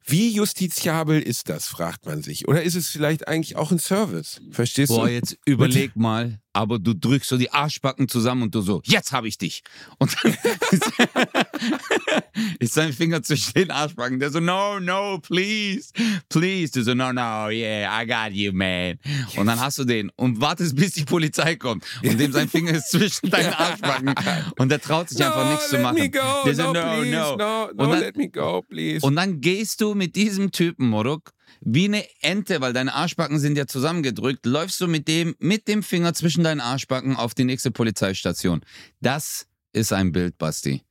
[0.05, 2.49] wie justiziabel ist das, fragt man sich.
[2.49, 4.41] Oder ist es vielleicht eigentlich auch ein Service?
[4.51, 5.13] Verstehst Boah, du?
[5.13, 9.29] jetzt überleg mal, aber du drückst so die Arschbacken zusammen und du so, jetzt habe
[9.29, 9.63] ich dich.
[9.99, 10.33] Und dann
[10.73, 10.93] ist,
[12.59, 14.19] ist sein Finger zwischen den Arschbacken.
[14.19, 15.93] Der so, no, no, please,
[16.29, 16.73] please.
[16.73, 18.99] Du so, no, no, yeah, I got you, man.
[19.37, 21.85] Und dann hast du den und wartest, bis die Polizei kommt.
[22.03, 24.15] Und dem sein Finger ist zwischen deinen Arschbacken.
[24.59, 25.99] Und der traut sich einfach nichts zu let machen.
[25.99, 27.37] Me go, Der so, no, no, please, no.
[27.37, 29.07] no, no, dann- let me go, please.
[29.07, 33.57] Und dann gehst du mit diesem Typen, Moruk, wie eine Ente, weil deine Arschbacken sind
[33.57, 37.71] ja zusammengedrückt, läufst du mit dem, mit dem Finger zwischen deinen Arschbacken auf die nächste
[37.71, 38.63] Polizeistation.
[39.01, 40.83] Das ist ein Bild, Basti.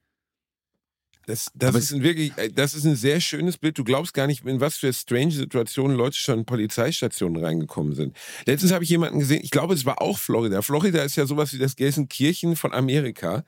[1.29, 3.77] Das, das, ist ein wirklich, äh, das ist ein sehr schönes Bild.
[3.77, 8.17] Du glaubst gar nicht, in was für strange Situationen Leute schon in Polizeistationen reingekommen sind.
[8.47, 10.63] Letztens habe ich jemanden gesehen, ich glaube, es war auch Florida.
[10.63, 13.43] Florida ist ja sowas wie das Gelsenkirchen von Amerika.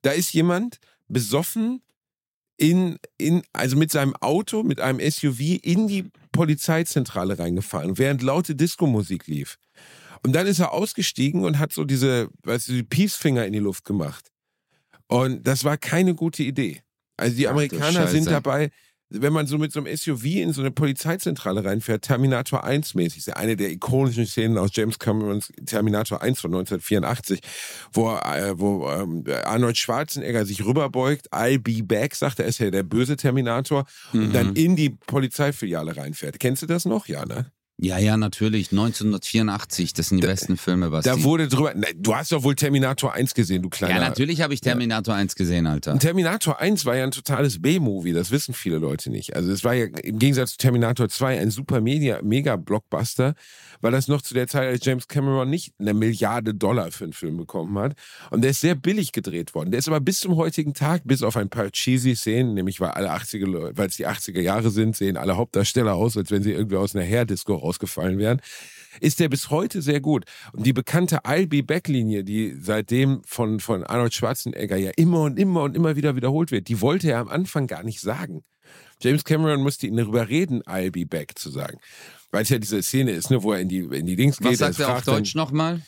[0.00, 1.82] Da ist jemand besoffen
[2.60, 8.54] in, in, also mit seinem Auto, mit einem SUV in die Polizeizentrale reingefahren, während laute
[8.54, 9.56] Disco-Musik lief.
[10.22, 13.60] Und dann ist er ausgestiegen und hat so diese, weißt du, die Peace-Finger in die
[13.60, 14.30] Luft gemacht.
[15.06, 16.82] Und das war keine gute Idee.
[17.16, 18.70] Also die Ach Amerikaner sind dabei,
[19.10, 23.18] wenn man so mit so einem SUV in so eine Polizeizentrale reinfährt, Terminator 1 mäßig,
[23.18, 27.40] ist ja eine der ikonischen Szenen aus James Camerons Terminator 1 von 1984,
[27.92, 32.70] wo, äh, wo ähm, Arnold Schwarzenegger sich rüberbeugt, I'll be back, sagt er, ist ja
[32.70, 34.32] der böse Terminator, und Mhm.
[34.32, 36.38] dann in die Polizeifiliale reinfährt.
[36.40, 37.06] Kennst du das noch?
[37.08, 37.50] Ja, ne?
[37.82, 38.72] Ja, ja, natürlich.
[38.72, 41.08] 1984, das sind die besten Filme, Basti.
[41.08, 43.94] Da wurde drüber, du hast doch wohl Terminator 1 gesehen, du kleiner.
[43.94, 45.92] ja, natürlich habe ich Terminator 1 gesehen, Alter.
[45.92, 49.34] Und Terminator 1 war ja ein totales B-Movie, das wissen viele Leute nicht.
[49.34, 53.34] Also es war ja im Gegensatz zu Terminator 2 ein super Media, Mega-Blockbuster,
[53.80, 57.12] weil das noch zu der Zeit, als James Cameron nicht eine Milliarde Dollar für einen
[57.14, 57.94] Film bekommen hat.
[58.30, 59.70] Und der ist sehr billig gedreht worden.
[59.70, 62.90] Der ist aber bis zum heutigen Tag, bis auf ein paar cheesy Szenen, nämlich weil
[62.90, 66.42] alle 80er, Leu- weil es die 80er Jahre sind, sehen alle Hauptdarsteller aus, als wenn
[66.42, 68.40] sie irgendwie aus einer Hair-Disco rausgefallen wären
[68.98, 70.24] ist der bis heute sehr gut.
[70.52, 75.38] Und die bekannte I'll Be Back-Linie, die seitdem von, von Arnold Schwarzenegger ja immer und
[75.38, 78.42] immer und immer wieder wiederholt wird, die wollte er am Anfang gar nicht sagen.
[79.02, 81.78] James Cameron musste ihn darüber reden, I'll be back zu sagen.
[82.30, 84.58] Weil es ja diese Szene ist, ne, wo er in die, in die Was geht.
[84.58, 85.80] sagt er auf Deutsch nochmal?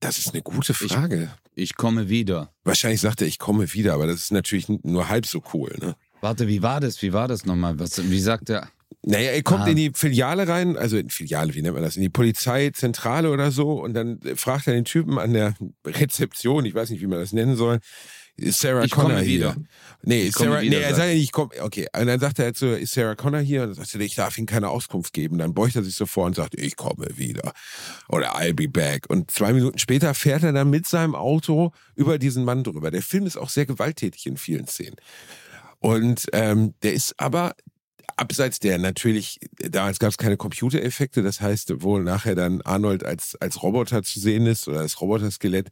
[0.00, 1.30] Das ist eine gute Frage.
[1.54, 2.52] Ich komme wieder.
[2.62, 5.76] Wahrscheinlich sagt er, ich komme wieder, aber das ist natürlich nur halb so cool.
[5.80, 5.96] Ne?
[6.20, 7.02] Warte, wie war das?
[7.02, 7.78] Wie war das nochmal?
[7.78, 8.70] Was, wie sagt er?
[9.10, 9.68] Naja, er kommt Ah.
[9.68, 13.50] in die Filiale rein, also in Filiale, wie nennt man das, in die Polizeizentrale oder
[13.50, 15.54] so und dann fragt er den Typen an der
[15.86, 17.78] Rezeption, ich weiß nicht, wie man das nennen soll,
[18.36, 19.26] ist Sarah Ich Connor hier?
[19.38, 19.56] wieder.
[20.02, 21.88] Nee, Ich Sarah, wieder, nee, er sagt ja nicht, ich komme, okay.
[21.98, 23.62] Und dann sagt er halt so, ist Sarah Connor hier?
[23.62, 25.38] Und dann sagt er, ich darf Ihnen keine Auskunft geben.
[25.38, 27.52] Dann beugt er sich so vor und sagt, ich komme wieder.
[28.08, 29.06] Oder I'll be back.
[29.08, 32.92] Und zwei Minuten später fährt er dann mit seinem Auto über diesen Mann drüber.
[32.92, 34.94] Der Film ist auch sehr gewalttätig in vielen Szenen.
[35.80, 37.54] Und ähm, der ist aber
[38.18, 43.36] abseits der natürlich, damals gab es keine Computereffekte, das heißt, wo nachher dann Arnold als,
[43.40, 45.68] als Roboter zu sehen ist oder als Roboterskelett,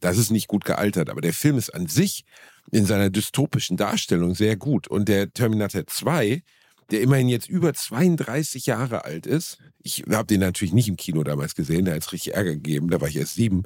[0.00, 1.10] das ist nicht gut gealtert.
[1.10, 2.24] Aber der Film ist an sich
[2.70, 4.88] in seiner dystopischen Darstellung sehr gut.
[4.88, 6.42] Und der Terminator 2,
[6.90, 11.22] der immerhin jetzt über 32 Jahre alt ist, ich habe den natürlich nicht im Kino
[11.22, 13.62] damals gesehen, da hat es richtig Ärger gegeben, da war ich erst sieben.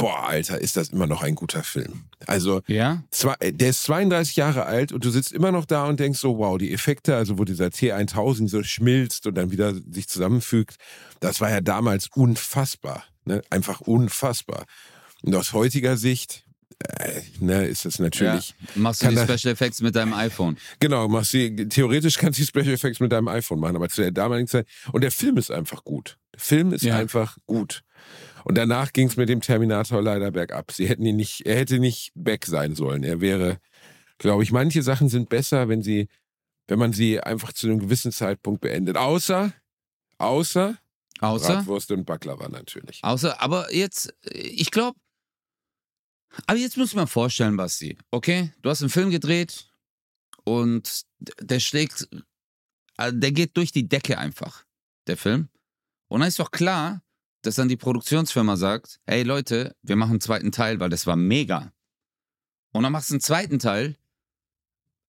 [0.00, 2.04] Boah, Alter, ist das immer noch ein guter Film.
[2.26, 3.04] Also, Ja?
[3.10, 6.18] Zwei, äh, der ist 32 Jahre alt und du sitzt immer noch da und denkst
[6.18, 10.76] so, wow, die Effekte, also wo dieser T1000 so schmilzt und dann wieder sich zusammenfügt,
[11.20, 13.04] das war ja damals unfassbar.
[13.26, 13.42] Ne?
[13.50, 14.64] Einfach unfassbar.
[15.22, 16.44] Und aus heutiger Sicht
[16.98, 18.54] äh, ne, ist das natürlich.
[18.58, 18.66] Ja.
[18.76, 20.56] Machst du die Special Effects mit deinem iPhone?
[20.78, 24.00] Genau, machst du, theoretisch kannst du die Special Effects mit deinem iPhone machen, aber zu
[24.00, 24.66] der damaligen Zeit.
[24.92, 26.16] Und der Film ist einfach gut.
[26.32, 26.96] Der Film ist ja.
[26.96, 27.82] einfach gut.
[28.44, 30.72] Und danach ging es mit dem Terminator leider bergab.
[30.72, 33.04] Sie hätten ihn nicht, er hätte nicht weg sein sollen.
[33.04, 33.60] Er wäre,
[34.18, 36.08] glaube ich, manche Sachen sind besser, wenn sie,
[36.66, 38.96] wenn man sie einfach zu einem gewissen Zeitpunkt beendet.
[38.96, 39.52] Außer,
[40.18, 40.78] außer,
[41.20, 43.00] außer Bratwurst und Baklava natürlich.
[43.02, 44.98] Außer, aber jetzt, ich glaube,
[46.46, 48.52] aber jetzt muss ich mir vorstellen, Basti, okay?
[48.62, 49.68] Du hast einen Film gedreht
[50.44, 51.04] und
[51.40, 52.08] der schlägt,
[52.98, 54.64] äh, der geht durch die Decke einfach,
[55.06, 55.48] der Film.
[56.08, 57.02] Und dann ist doch klar,
[57.42, 61.16] dass dann die Produktionsfirma sagt, hey Leute, wir machen einen zweiten Teil, weil das war
[61.16, 61.72] mega.
[62.72, 63.96] Und dann machst du einen zweiten Teil,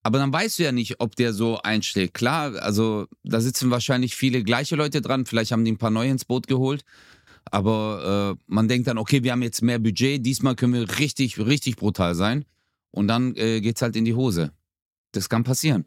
[0.04, 2.14] aber dann weißt du ja nicht, ob der so einschlägt.
[2.14, 6.10] Klar, also da sitzen wahrscheinlich viele gleiche Leute dran, vielleicht haben die ein paar neue
[6.10, 6.84] ins Boot geholt.
[7.46, 11.40] Aber äh, man denkt dann, okay, wir haben jetzt mehr Budget, diesmal können wir richtig,
[11.40, 12.46] richtig brutal sein.
[12.92, 14.52] Und dann äh, es halt in die Hose.
[15.12, 15.86] Das kann passieren.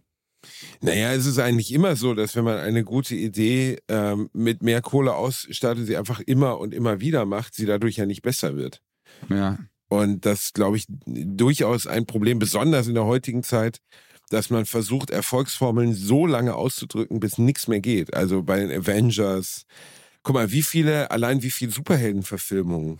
[0.80, 4.82] Naja, es ist eigentlich immer so, dass wenn man eine gute Idee ähm, mit mehr
[4.82, 8.80] Kohle ausstattet, sie einfach immer und immer wieder macht, sie dadurch ja nicht besser wird.
[9.28, 9.58] Ja.
[9.88, 13.78] Und das, glaube ich, durchaus ein Problem, besonders in der heutigen Zeit,
[14.30, 18.14] dass man versucht, Erfolgsformeln so lange auszudrücken, bis nichts mehr geht.
[18.14, 19.66] Also bei den Avengers,
[20.24, 22.98] Guck mal, wie viele, allein wie viele Superheldenverfilmungen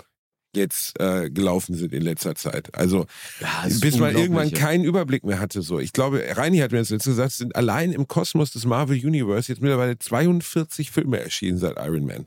[0.56, 2.74] jetzt äh, gelaufen sind in letzter Zeit.
[2.74, 3.06] Also
[3.40, 5.62] ja, bis man irgendwann keinen Überblick mehr hatte.
[5.62, 8.64] So, ich glaube, Reini hat mir das letzte gesagt, es sind allein im Kosmos des
[8.64, 12.26] Marvel Universe jetzt mittlerweile 42 Filme erschienen seit Iron Man.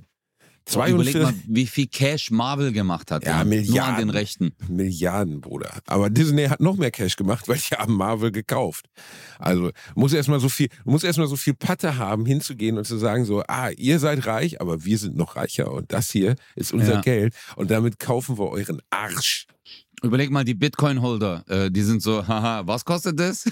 [0.67, 1.15] 42.
[1.15, 3.25] Überleg mal, wie viel Cash Marvel gemacht hat.
[3.25, 3.73] Ja, Milliarden.
[3.73, 4.51] Nur an den Rechten.
[4.67, 5.71] Milliarden, Bruder.
[5.87, 8.87] Aber Disney hat noch mehr Cash gemacht, weil die haben Marvel gekauft.
[9.39, 13.25] Also muss erstmal so viel, muss erstmal so viel Patte haben, hinzugehen und zu sagen
[13.25, 16.95] so, ah, ihr seid reich, aber wir sind noch reicher und das hier ist unser
[16.95, 17.01] ja.
[17.01, 19.47] Geld und damit kaufen wir euren Arsch.
[20.03, 23.49] Überleg mal die Bitcoin-Holder, äh, die sind so, haha, was kostet das?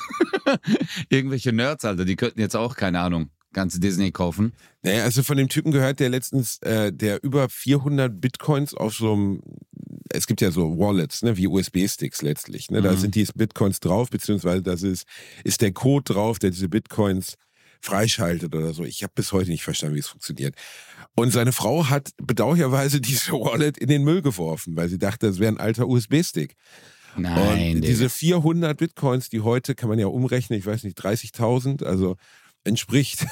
[1.09, 4.53] Irgendwelche Nerds, Alter, die könnten jetzt auch, keine Ahnung, ganze Disney kaufen.
[4.83, 9.13] Naja, also von dem Typen gehört, der letztens, äh, der über 400 Bitcoins auf so
[9.13, 9.41] einem,
[10.09, 12.69] es gibt ja so Wallets, ne, wie USB-Sticks letztlich.
[12.69, 12.83] Ne?
[12.83, 12.97] Da mhm.
[12.97, 15.07] sind die Bitcoins drauf, beziehungsweise das ist,
[15.43, 17.37] ist der Code drauf, der diese Bitcoins
[17.81, 18.83] freischaltet oder so.
[18.83, 20.55] Ich habe bis heute nicht verstanden, wie es funktioniert.
[21.15, 25.39] Und seine Frau hat bedauerlicherweise diese Wallet in den Müll geworfen, weil sie dachte, das
[25.39, 26.55] wäre ein alter USB-Stick.
[27.17, 27.77] Nein.
[27.77, 32.17] Und diese 400 Bitcoins, die heute kann man ja umrechnen, ich weiß nicht, 30.000, also
[32.65, 33.25] entspricht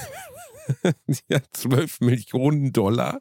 [1.30, 3.19] ja, 12 Millionen Dollar.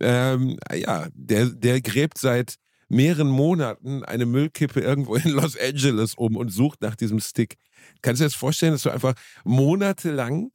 [0.00, 2.56] Ähm, ja, der, der gräbt seit
[2.88, 7.56] mehreren Monaten eine Müllkippe irgendwo in Los Angeles um und sucht nach diesem Stick.
[8.02, 10.50] Kannst du dir das vorstellen, dass du einfach monatelang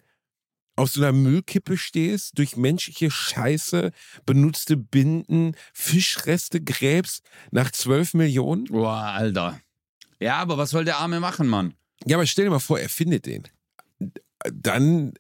[0.76, 3.92] auf so einer Müllkippe stehst, durch menschliche Scheiße,
[4.26, 8.66] benutzte Binden, Fischreste gräbst nach 12 Millionen?
[8.66, 9.60] Boah, Alter.
[10.20, 11.76] Ja, aber was soll der Arme machen, Mann?
[12.06, 13.44] Ja, aber stell dir mal vor, er findet den
[14.52, 15.14] dann.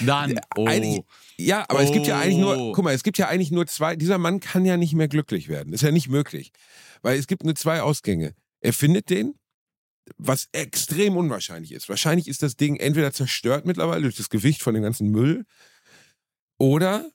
[0.00, 0.36] Dann.
[0.56, 1.04] Äh, oh.
[1.36, 1.82] Ja, aber oh.
[1.82, 2.72] es gibt ja eigentlich nur, oh.
[2.72, 3.96] guck mal, es gibt ja eigentlich nur zwei.
[3.96, 5.72] Dieser Mann kann ja nicht mehr glücklich werden.
[5.72, 6.52] Ist ja nicht möglich.
[7.02, 8.34] Weil es gibt nur zwei Ausgänge.
[8.60, 9.34] Er findet den,
[10.18, 11.88] was extrem unwahrscheinlich ist.
[11.88, 15.44] Wahrscheinlich ist das Ding entweder zerstört mittlerweile durch das Gewicht von dem ganzen Müll
[16.58, 17.10] oder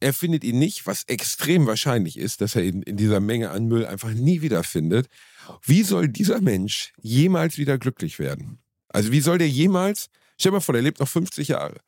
[0.00, 3.66] er findet ihn nicht, was extrem wahrscheinlich ist, dass er ihn in dieser Menge an
[3.66, 5.08] Müll einfach nie wieder findet.
[5.62, 8.58] Wie soll dieser Mensch jemals wieder glücklich werden?
[8.88, 11.80] Also wie soll der jemals Stell dir mal vor, der lebt noch 50 Jahre.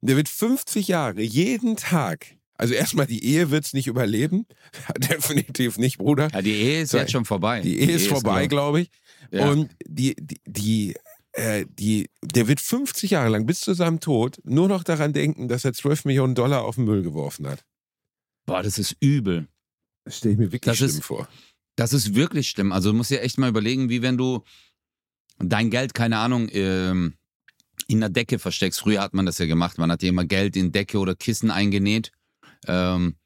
[0.00, 4.46] Und der wird 50 Jahre jeden Tag also erstmal, die Ehe wird es nicht überleben.
[4.98, 6.28] Definitiv nicht, Bruder.
[6.32, 7.60] Ja, die Ehe ist so, jetzt schon vorbei.
[7.60, 8.90] Die Ehe, die ist, Ehe vorbei, glaube ich.
[9.30, 9.50] Ja.
[9.50, 10.94] Und die, die, die,
[11.32, 15.48] äh, die, der wird 50 Jahre lang bis zu seinem Tod nur noch daran denken,
[15.48, 17.64] dass er 12 Millionen Dollar auf den Müll geworfen hat.
[18.46, 19.48] Boah, das ist übel.
[20.04, 21.28] Das stelle ich mir wirklich das schlimm ist, vor.
[21.76, 22.70] Das ist wirklich schlimm.
[22.70, 24.44] Also du musst dir echt mal überlegen, wie wenn du
[25.38, 27.14] dein Geld, keine Ahnung, ähm,
[27.86, 28.80] in der Decke versteckst.
[28.80, 29.78] Früher hat man das ja gemacht.
[29.78, 32.10] Man hat ja immer Geld in Decke oder Kissen eingenäht.
[32.66, 33.16] Ähm,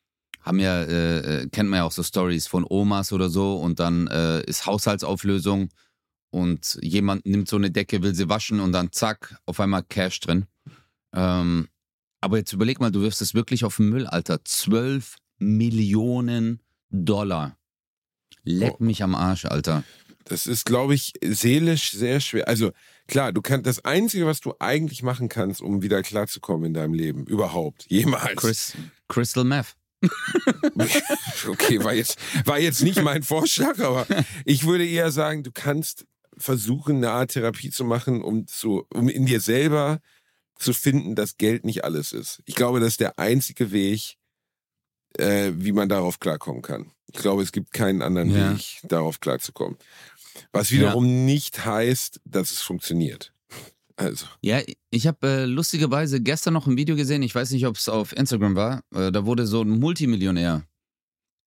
[0.43, 3.81] haben ja, äh, äh, kennt man ja auch so Stories von Omas oder so und
[3.81, 5.69] dann äh, ist Haushaltsauflösung
[6.31, 10.21] und jemand nimmt so eine Decke, will sie waschen und dann zack, auf einmal Cash
[10.21, 10.47] drin.
[11.13, 11.69] Ähm,
[12.21, 14.45] aber jetzt überleg mal, du wirfst es wirklich auf den Müll, Alter.
[14.45, 17.57] 12 Millionen Dollar.
[18.43, 18.85] Leck oh.
[18.85, 19.85] mich am Arsch, Alter.
[20.25, 22.49] Das ist, glaube ich, seelisch sehr schwer.
[22.49, 22.73] Also
[23.09, 26.95] klar, du kannst das Einzige, was du eigentlich machen kannst, um wieder klarzukommen in deinem
[26.95, 28.37] Leben, überhaupt, jemals.
[28.37, 28.75] Chris,
[29.09, 29.75] Crystal Meth.
[31.49, 34.07] okay, war jetzt, war jetzt nicht mein Vorschlag, aber
[34.45, 39.09] ich würde eher sagen, du kannst versuchen, eine Art Therapie zu machen, um, zu, um
[39.09, 39.99] in dir selber
[40.57, 42.43] zu finden, dass Geld nicht alles ist.
[42.45, 44.17] Ich glaube, das ist der einzige Weg,
[45.19, 46.93] äh, wie man darauf klarkommen kann.
[47.07, 48.53] Ich glaube, es gibt keinen anderen Ja.
[48.53, 49.79] Weg, darauf klarzukommen.
[50.53, 53.33] Was wiederum nicht heißt, dass es funktioniert.
[53.97, 54.61] Also, Ja,
[54.91, 58.17] ich habe äh, lustigerweise gestern noch ein Video gesehen, ich weiß nicht, ob es auf
[58.17, 60.63] Instagram war, äh, da wurde so ein Multimillionär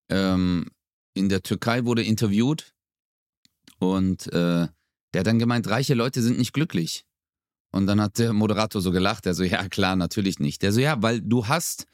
[0.09, 0.67] ähm,
[1.14, 2.73] in der Türkei wurde interviewt
[3.79, 4.69] und äh,
[5.12, 7.05] der hat dann gemeint, reiche Leute sind nicht glücklich.
[7.71, 10.62] Und dann hat der Moderator so gelacht, der so, ja klar, natürlich nicht.
[10.62, 11.87] Der so, ja, weil du hast,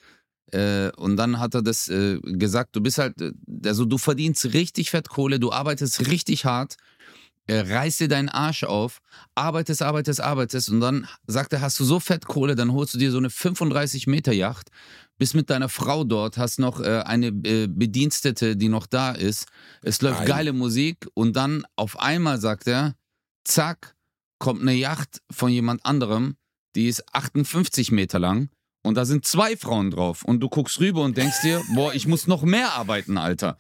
[0.55, 3.99] äh, und dann hat er das äh, gesagt, du bist halt, äh, der so, du
[3.99, 6.77] verdienst richtig fett Kohle, du arbeitest richtig hart,
[7.47, 9.01] äh, reißt dir deinen Arsch auf,
[9.35, 12.99] arbeitest, arbeitest, arbeitest und dann sagt er, hast du so fett Kohle, dann holst du
[12.99, 14.71] dir so eine 35 Meter Yacht,
[15.19, 19.49] bist mit deiner Frau dort, hast noch äh, eine äh, Bedienstete, die noch da ist,
[19.83, 20.29] es läuft Nein.
[20.29, 22.95] geile Musik und dann auf einmal sagt er,
[23.43, 23.97] zack,
[24.39, 26.37] kommt eine Yacht von jemand anderem,
[26.77, 28.51] die ist 58 Meter lang
[28.85, 32.07] und da sind zwei Frauen drauf und du guckst rüber und denkst dir, boah, ich
[32.07, 33.57] muss noch mehr arbeiten, Alter.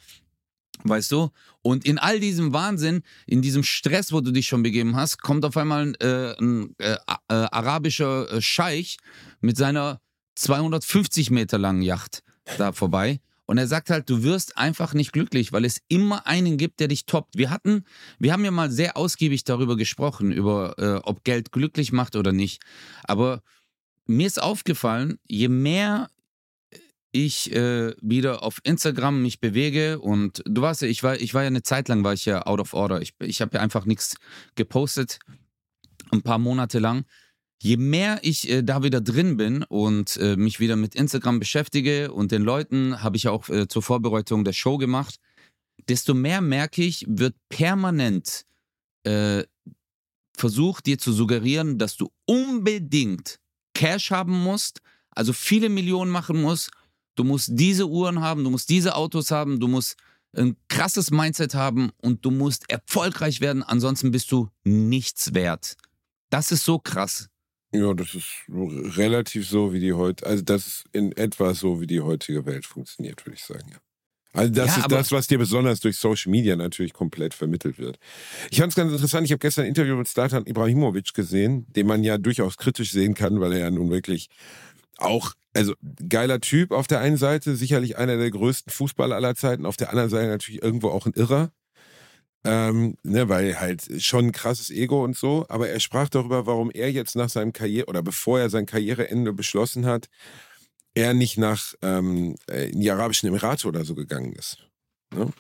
[0.85, 1.31] Weißt du?
[1.63, 5.47] Und in all diesem Wahnsinn, in diesem Stress, wo du dich schon begeben hast, kommt
[5.47, 6.97] auf einmal äh, ein äh, äh,
[7.29, 8.99] arabischer äh, Scheich
[9.41, 10.01] mit seiner
[10.35, 12.23] 250 Meter langen Yacht
[12.59, 13.21] da vorbei.
[13.47, 16.89] Und er sagt halt, du wirst einfach nicht glücklich, weil es immer einen gibt, der
[16.89, 17.37] dich toppt.
[17.39, 17.85] Wir hatten,
[18.19, 22.33] wir haben ja mal sehr ausgiebig darüber gesprochen, über äh, ob Geld glücklich macht oder
[22.33, 22.63] nicht.
[23.05, 23.43] Aber
[24.07, 26.11] mir ist aufgefallen, je mehr
[27.12, 31.43] ich äh, wieder auf Instagram mich bewege und du weißt ja, ich war, ich war
[31.43, 33.01] ja eine Zeit lang war ich ja out of order.
[33.01, 34.17] Ich, ich habe ja einfach nichts
[34.57, 35.21] gepostet,
[36.11, 37.05] ein paar Monate lang.
[37.62, 42.12] Je mehr ich äh, da wieder drin bin und äh, mich wieder mit Instagram beschäftige
[42.12, 45.21] und den Leuten habe ich ja auch äh, zur Vorbereitung der Show gemacht,
[45.88, 48.45] desto mehr merke ich, wird permanent
[49.05, 49.45] äh,
[50.37, 53.38] versucht dir zu suggerieren, dass du unbedingt
[53.75, 56.71] Cash haben musst, also viele Millionen machen musst.
[57.17, 59.97] Du musst diese Uhren haben, du musst diese Autos haben, du musst
[60.37, 65.77] ein krasses Mindset haben und du musst erfolgreich werden, ansonsten bist du nichts wert.
[66.31, 67.29] Das ist so krass.
[67.73, 71.87] ja, das ist relativ so, wie die heute, also das ist in etwa so, wie
[71.87, 73.79] die heutige Welt funktioniert, würde ich sagen, ja.
[74.35, 77.99] Also das Ja, ist das, was dir besonders durch Social Media natürlich komplett vermittelt wird.
[78.51, 81.87] Ich fand es ganz interessant, ich habe gestern ein Interview mit Zlatan Ibrahimovic gesehen, den
[81.87, 84.29] man ja durchaus kritisch sehen kann, weil er ja nun wirklich
[84.99, 85.75] auch, also
[86.09, 89.90] geiler Typ auf der einen Seite, sicherlich einer der größten Fußballer aller Zeiten, auf der
[89.90, 91.53] anderen Seite natürlich irgendwo auch ein Irrer.
[92.47, 96.70] Ähm, ne, weil halt schon ein krasses Ego und so, aber er sprach darüber, warum
[96.70, 100.09] er jetzt nach seinem Karriere oder bevor er sein Karriereende beschlossen hat,
[100.94, 104.59] er nicht nach ähm, äh, in die Arabischen Emirate oder so gegangen ist.
[105.14, 105.33] Ne?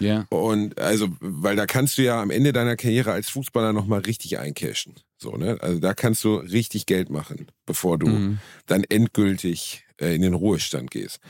[0.00, 0.26] Ja.
[0.28, 4.38] Und also, weil da kannst du ja am Ende deiner Karriere als Fußballer nochmal richtig
[4.38, 4.94] eincashen.
[5.18, 5.56] So, ne?
[5.60, 8.38] Also da kannst du richtig Geld machen, bevor du Mhm.
[8.66, 11.20] dann endgültig äh, in den Ruhestand gehst.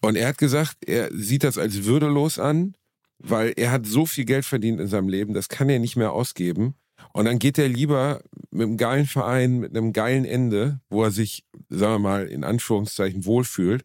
[0.00, 2.74] Und er hat gesagt, er sieht das als würdelos an,
[3.18, 6.12] weil er hat so viel Geld verdient in seinem Leben, das kann er nicht mehr
[6.12, 6.74] ausgeben.
[7.12, 11.10] Und dann geht er lieber mit einem geilen Verein, mit einem geilen Ende, wo er
[11.10, 13.84] sich, sagen wir mal, in Anführungszeichen wohlfühlt,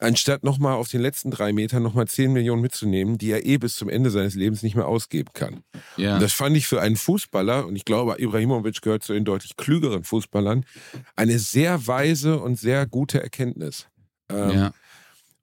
[0.00, 3.76] anstatt nochmal auf den letzten drei Metern nochmal 10 Millionen mitzunehmen, die er eh bis
[3.76, 5.62] zum Ende seines Lebens nicht mehr ausgeben kann.
[5.96, 6.14] Ja.
[6.14, 9.56] Und das fand ich für einen Fußballer, und ich glaube, Ibrahimovic gehört zu den deutlich
[9.56, 10.64] klügeren Fußballern,
[11.16, 13.86] eine sehr weise und sehr gute Erkenntnis.
[14.30, 14.74] Ähm, ja.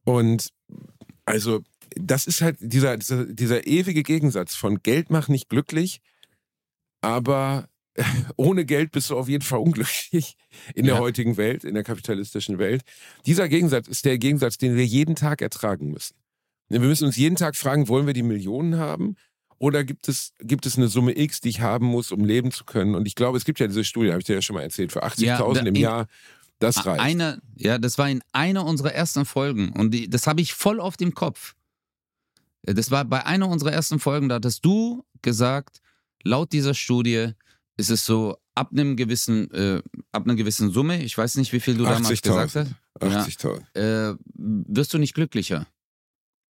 [0.04, 0.50] Und
[1.26, 1.62] also,
[1.96, 6.02] das ist halt dieser, dieser, dieser ewige Gegensatz von Geld macht nicht glücklich,
[7.02, 7.68] aber
[8.38, 10.36] ohne Geld bist du auf jeden Fall unglücklich
[10.76, 11.02] in der Ja.
[11.02, 12.84] heutigen Welt, in der kapitalistischen Welt.
[13.26, 16.16] Dieser Gegensatz ist der Gegensatz, den wir jeden Tag ertragen müssen.
[16.70, 19.16] Wir müssen uns jeden Tag fragen, wollen wir die Millionen haben?
[19.60, 22.64] Oder gibt es, gibt es eine Summe X, die ich haben muss, um leben zu
[22.66, 22.94] können?
[22.94, 24.92] Und ich glaube, es gibt ja diese Studie, habe ich dir ja schon mal erzählt,
[24.92, 26.08] für 80.000 Ja, im Jahr,
[26.60, 27.02] das reicht.
[27.02, 30.80] Eine, ja, das war in einer unserer ersten Folgen und die, das habe ich voll
[30.80, 31.56] auf dem Kopf.
[32.64, 35.80] Das war bei einer unserer ersten Folgen, da hattest du gesagt,
[36.28, 37.32] laut dieser Studie
[37.78, 41.60] ist es so, ab einem gewissen, äh, ab einer gewissen Summe, ich weiß nicht, wie
[41.60, 43.76] viel du damals gesagt hast, 80.000.
[43.76, 45.68] äh, wirst du nicht glücklicher.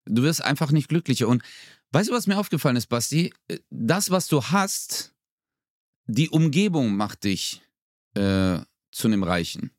[0.05, 1.27] Du wirst einfach nicht glücklicher.
[1.27, 1.41] Und
[1.91, 3.33] weißt du, was mir aufgefallen ist, Basti?
[3.47, 5.15] Äh, Das, was du hast,
[6.05, 7.63] die Umgebung macht dich
[8.13, 8.59] äh,
[8.91, 9.71] zu einem Reichen.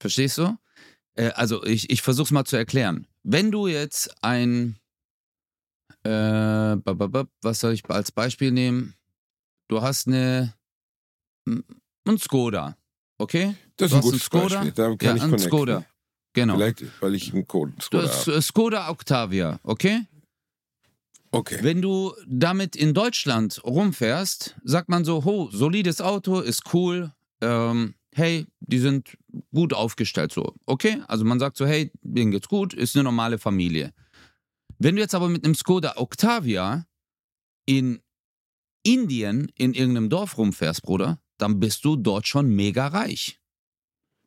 [0.00, 0.56] Verstehst du?
[1.16, 3.06] Äh, also, ich, ich versuch's mal zu erklären.
[3.22, 4.79] Wenn du jetzt ein,
[6.04, 6.10] äh,
[7.42, 8.94] was soll ich als Beispiel nehmen?
[9.68, 10.54] Du hast eine,
[11.46, 12.76] ein Skoda,
[13.18, 13.54] okay?
[13.76, 14.62] Das ist ein gutes Skoda?
[14.62, 14.72] Beispiel.
[14.72, 15.38] Da kann ja, ich ein.
[15.38, 15.84] Skoda.
[16.32, 16.56] Genau.
[16.56, 18.36] Vielleicht, weil ich einen Code Du Skoda hast habe.
[18.36, 20.06] äh, Skoda Octavia, okay?
[21.32, 21.58] Okay.
[21.62, 27.94] Wenn du damit in Deutschland rumfährst, sagt man so, ho, solides Auto, ist cool, ähm,
[28.12, 29.16] hey, die sind
[29.52, 30.54] gut aufgestellt so.
[30.66, 33.92] Okay, also man sagt so, hey, denen geht's gut, ist eine normale Familie.
[34.82, 36.86] Wenn du jetzt aber mit einem Skoda Octavia
[37.66, 38.00] in
[38.82, 43.38] Indien in irgendeinem Dorf rumfährst, Bruder, dann bist du dort schon mega reich.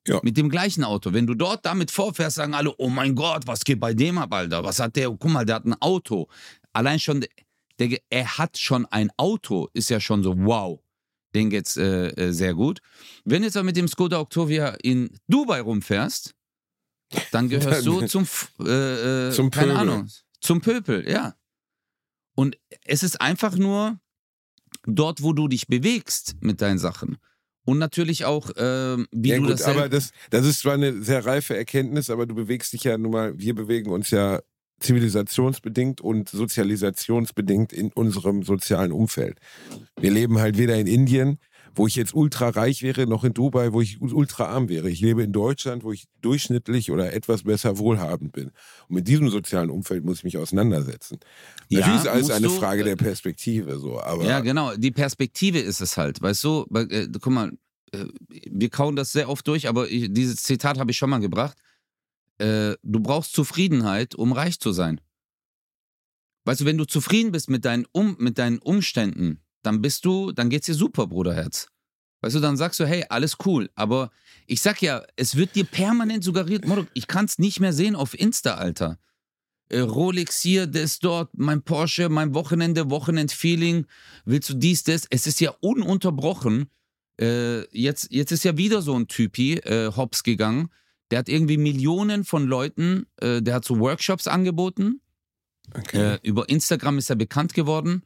[0.08, 0.20] Ja.
[0.22, 1.12] Mit dem gleichen Auto.
[1.12, 4.32] Wenn du dort damit vorfährst, sagen alle, oh mein Gott, was geht bei dem ab,
[4.32, 4.64] Alter?
[4.64, 5.10] Was hat der?
[5.10, 6.28] Guck mal, der hat ein Auto.
[6.72, 7.26] Allein schon,
[7.80, 10.80] der, er hat schon ein Auto, ist ja schon so, wow.
[11.34, 12.80] Den geht's äh, äh, sehr gut.
[13.26, 16.36] Wenn du jetzt aber mit dem Skoda Octavia in Dubai rumfährst,
[17.32, 18.28] dann gehörst du zum,
[18.60, 19.78] äh, äh, Zum keine Pöbel.
[19.78, 20.10] Ahnung,
[20.44, 21.36] zum Pöpel, ja.
[22.36, 24.00] Und es ist einfach nur
[24.86, 27.18] dort, wo du dich bewegst mit deinen Sachen.
[27.66, 31.02] Und natürlich auch, ähm, wie ja, du gut, das aber das, das ist zwar eine
[31.02, 34.42] sehr reife Erkenntnis, aber du bewegst dich ja nun mal, wir bewegen uns ja
[34.80, 39.40] zivilisationsbedingt und sozialisationsbedingt in unserem sozialen Umfeld.
[39.98, 41.40] Wir leben halt weder in Indien,
[41.76, 44.90] wo ich jetzt ultra reich wäre, noch in Dubai, wo ich ultra arm wäre.
[44.90, 48.52] Ich lebe in Deutschland, wo ich durchschnittlich oder etwas besser wohlhabend bin.
[48.88, 51.20] Und mit diesem sozialen Umfeld muss ich mich auseinandersetzen.
[51.70, 54.76] Ja, Natürlich ist alles eine du, Frage äh, der Perspektive, so, aber Ja, genau.
[54.76, 56.22] Die Perspektive ist es halt.
[56.22, 57.52] Weißt du, weil, äh, guck mal,
[57.92, 61.20] äh, wir kauen das sehr oft durch, aber ich, dieses Zitat habe ich schon mal
[61.20, 61.58] gebracht.
[62.38, 65.02] Äh, du brauchst Zufriedenheit, um reich zu sein.
[66.46, 70.32] Weißt du, wenn du zufrieden bist mit deinen, um, mit deinen Umständen, dann bist du,
[70.32, 71.68] dann geht's dir super, Bruderherz.
[72.22, 73.70] Weißt du, dann sagst du, hey, alles cool.
[73.76, 74.10] Aber
[74.48, 78.18] ich sag ja, es wird dir permanent suggeriert, Mordok, ich kann's nicht mehr sehen auf
[78.18, 78.98] Insta, Alter.
[79.70, 83.88] Äh, Rolex hier, das dort, mein Porsche, mein Wochenende, Wochenend-Feeling.
[84.24, 85.06] Willst du dies, das?
[85.10, 86.70] Es ist ja ununterbrochen.
[87.20, 90.70] Äh, jetzt, jetzt ist ja wieder so ein Typi äh, hops gegangen.
[91.12, 95.02] Der hat irgendwie Millionen von Leuten, äh, der hat so Workshops angeboten.
[95.74, 96.14] okay.
[96.14, 98.04] Äh, über Instagram ist er bekannt geworden.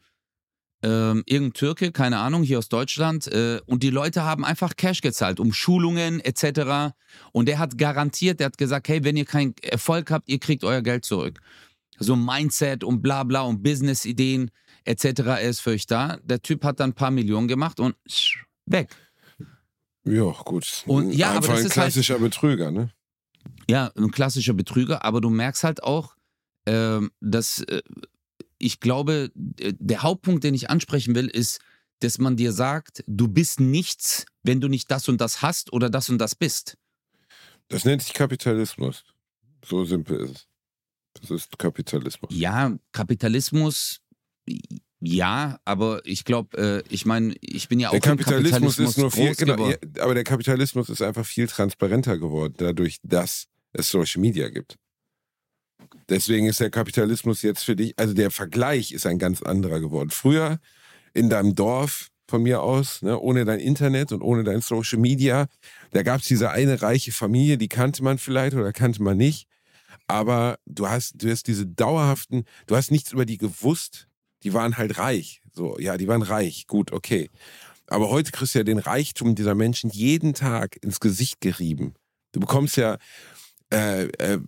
[0.84, 3.26] Ähm, irgendein Türke, keine Ahnung, hier aus Deutschland.
[3.28, 6.94] Äh, und die Leute haben einfach Cash gezahlt, um Schulungen etc.
[7.32, 10.64] Und der hat garantiert, der hat gesagt, hey, wenn ihr keinen Erfolg habt, ihr kriegt
[10.64, 11.40] euer Geld zurück.
[11.98, 14.52] So Mindset und bla bla und Business-Ideen
[14.86, 15.04] etc.
[15.26, 16.18] Er ist für euch da.
[16.24, 17.96] Der Typ hat dann ein paar Millionen gemacht und
[18.68, 18.96] weg.
[20.06, 20.84] ja, gut.
[20.86, 22.92] Und- ja, aber Einfach das ein ist halt- klassischer Betrüger, ne?
[23.70, 26.16] Ja, ein klassischer Betrüger, aber du merkst halt auch,
[26.68, 27.82] ähm, dass äh,
[28.60, 31.60] ich glaube, äh, der Hauptpunkt, den ich ansprechen will, ist,
[32.00, 35.90] dass man dir sagt, du bist nichts, wenn du nicht das und das hast oder
[35.90, 36.78] das und das bist.
[37.70, 39.04] Das nennt sich Kapitalismus.
[39.66, 40.48] So simpel ist es.
[41.22, 42.32] Das ist Kapitalismus.
[42.34, 44.02] Ja, Kapitalismus,
[45.00, 48.98] ja, aber ich glaube, äh, ich meine, ich bin ja auch Der im Kapitalismus, ist
[48.98, 53.90] nur viel, genau, ja, aber der Kapitalismus ist einfach viel transparenter geworden, dadurch, dass es
[53.90, 54.78] Social Media gibt.
[56.10, 60.10] Deswegen ist der Kapitalismus jetzt für dich, also der Vergleich ist ein ganz anderer geworden.
[60.10, 60.60] Früher
[61.14, 65.48] in deinem Dorf von mir aus, ne, ohne dein Internet und ohne dein Social Media,
[65.92, 69.48] da gab es diese eine reiche Familie, die kannte man vielleicht oder kannte man nicht.
[70.08, 74.08] Aber du hast, du hast diese dauerhaften, du hast nichts über die gewusst.
[74.44, 75.42] Die waren halt reich.
[75.52, 76.68] So, ja, die waren reich.
[76.68, 77.30] Gut, okay.
[77.88, 81.96] Aber heute kriegst du ja den Reichtum dieser Menschen jeden Tag ins Gesicht gerieben.
[82.32, 82.98] Du bekommst ja,
[83.72, 84.40] äh, äh,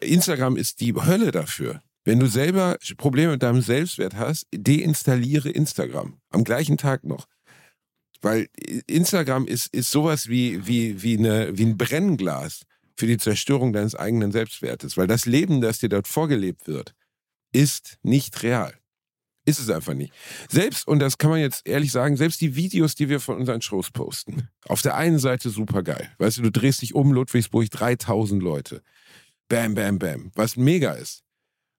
[0.00, 1.82] Instagram ist die Hölle dafür.
[2.04, 6.20] Wenn du selber Probleme mit deinem Selbstwert hast, deinstalliere Instagram.
[6.30, 7.26] Am gleichen Tag noch.
[8.20, 8.48] Weil
[8.86, 12.62] Instagram ist, ist sowas wie, wie, wie, eine, wie ein Brennglas
[12.96, 14.96] für die Zerstörung deines eigenen Selbstwertes.
[14.96, 16.94] Weil das Leben, das dir dort vorgelebt wird,
[17.52, 18.74] ist nicht real.
[19.48, 20.12] Ist es einfach nicht.
[20.50, 23.62] Selbst, und das kann man jetzt ehrlich sagen, selbst die Videos, die wir von unseren
[23.62, 26.10] Shows posten, auf der einen Seite super geil.
[26.18, 28.82] Weißt du, du drehst dich um, Ludwigsburg, 3000 Leute.
[29.48, 30.30] Bam, bam, bam.
[30.34, 31.22] Was mega ist.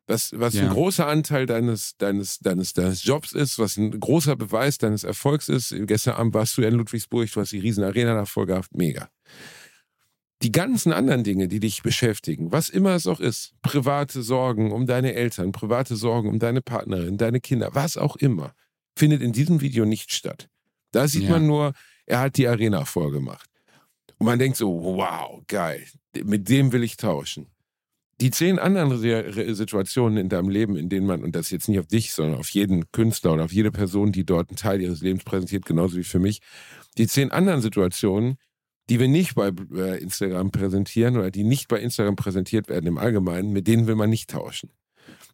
[0.07, 0.63] Was, was Ja.
[0.63, 5.47] ein großer Anteil deines, deines, deines, deines Jobs ist, was ein großer Beweis deines Erfolgs
[5.49, 5.75] ist.
[5.81, 8.75] Gestern Abend warst du ja in Ludwigsburg, du hast die riesen Arena davor gehabt.
[8.75, 9.09] Mega.
[10.41, 14.85] Die ganzen anderen Dinge, die dich beschäftigen, was immer es auch ist, private Sorgen um
[14.85, 18.53] deine Eltern, private Sorgen um deine Partnerin, deine Kinder, was auch immer,
[18.95, 20.47] findet in diesem Video nicht statt.
[20.91, 21.31] Da sieht Ja.
[21.31, 21.73] man nur,
[22.05, 23.49] er hat die Arena vorgemacht.
[24.17, 25.85] Und man denkt so, wow, geil,
[26.23, 27.47] mit dem will ich tauschen.
[28.21, 31.69] Die zehn anderen Re- Re- Situationen in deinem Leben, in denen man, und das jetzt
[31.69, 34.81] nicht auf dich, sondern auf jeden Künstler oder auf jede Person, die dort einen Teil
[34.81, 36.39] ihres Lebens präsentiert, genauso wie für mich,
[36.97, 38.35] die zehn anderen Situationen,
[38.89, 42.97] die wir nicht bei äh, Instagram präsentieren oder die nicht bei Instagram präsentiert werden im
[42.97, 44.71] Allgemeinen, mit denen will man nicht tauschen.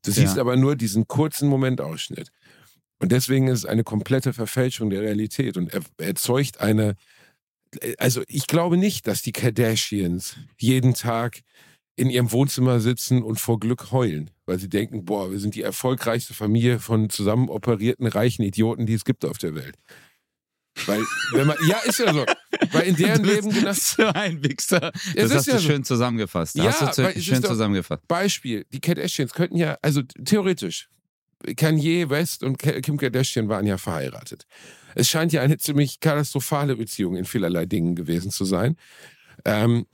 [0.04, 0.42] Du siehst Ja.
[0.42, 2.30] aber nur diesen kurzen Momentausschnitt.
[3.00, 6.96] Und deswegen ist es eine komplette Verfälschung der Realität und er erzeugt eine,
[7.98, 11.42] also ich glaube nicht, dass die Kardashians jeden Tag
[11.98, 15.62] in ihrem Wohnzimmer sitzen und vor Glück heulen, weil sie denken, boah, wir sind die
[15.62, 19.76] erfolgreichste Familie von zusammen operierten reichen Idioten, die es gibt auf der Welt.
[20.86, 21.02] Weil,
[21.32, 22.26] wenn man, ja, ist ja so.
[22.72, 23.74] Weil in deren Leben genau.
[23.74, 24.92] so ein Wichser.
[25.16, 26.56] Das ist hast ja du schön zusammengefasst.
[26.56, 28.08] Ja, hast du schön zusammengefasst.
[28.08, 30.90] Beispiel, die Kardashians könnten ja, also theoretisch,
[31.56, 34.46] Kanye West und Kim Kardashian waren ja verheiratet.
[34.96, 38.78] Es scheint ja eine ziemlich katastrophale Beziehung in vielerlei Dingen gewesen zu sein.
[39.44, 39.86] Ähm,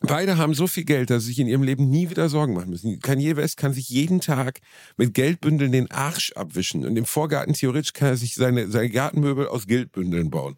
[0.00, 2.70] beide haben so viel Geld, dass sie sich in ihrem Leben nie wieder Sorgen machen
[2.70, 3.00] müssen.
[3.00, 4.60] Kanye West kann sich jeden Tag
[4.96, 9.48] mit Geldbündeln den Arsch abwischen und im Vorgarten theoretisch kann er sich seine, seine Gartenmöbel
[9.48, 10.56] aus Geldbündeln bauen.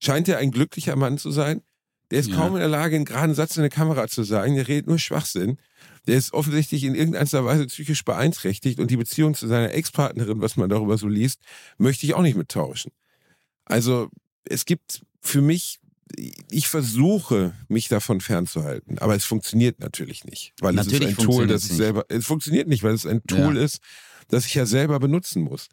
[0.00, 1.62] Scheint er ein glücklicher Mann zu sein?
[2.10, 2.36] Der ist Ja.
[2.36, 4.56] kaum in der Lage, einen geraden Satz in der Kamera zu sagen.
[4.56, 5.58] Der redet nur Schwachsinn.
[6.08, 10.56] Der ist offensichtlich in irgendeiner Weise psychisch beeinträchtigt und die Beziehung zu seiner Ex-Partnerin, was
[10.56, 11.40] man darüber so liest,
[11.78, 12.90] möchte ich auch nicht mittauschen.
[13.64, 14.08] Also
[14.44, 15.78] es gibt für mich,
[16.50, 21.24] ich versuche, mich davon fernzuhalten, aber es funktioniert natürlich nicht, weil Natürlich es ist ein
[21.26, 23.78] Tool, das ich selber, es funktioniert nicht, weil es ein Tool ist,
[24.28, 25.68] das ich ja selber benutzen muss.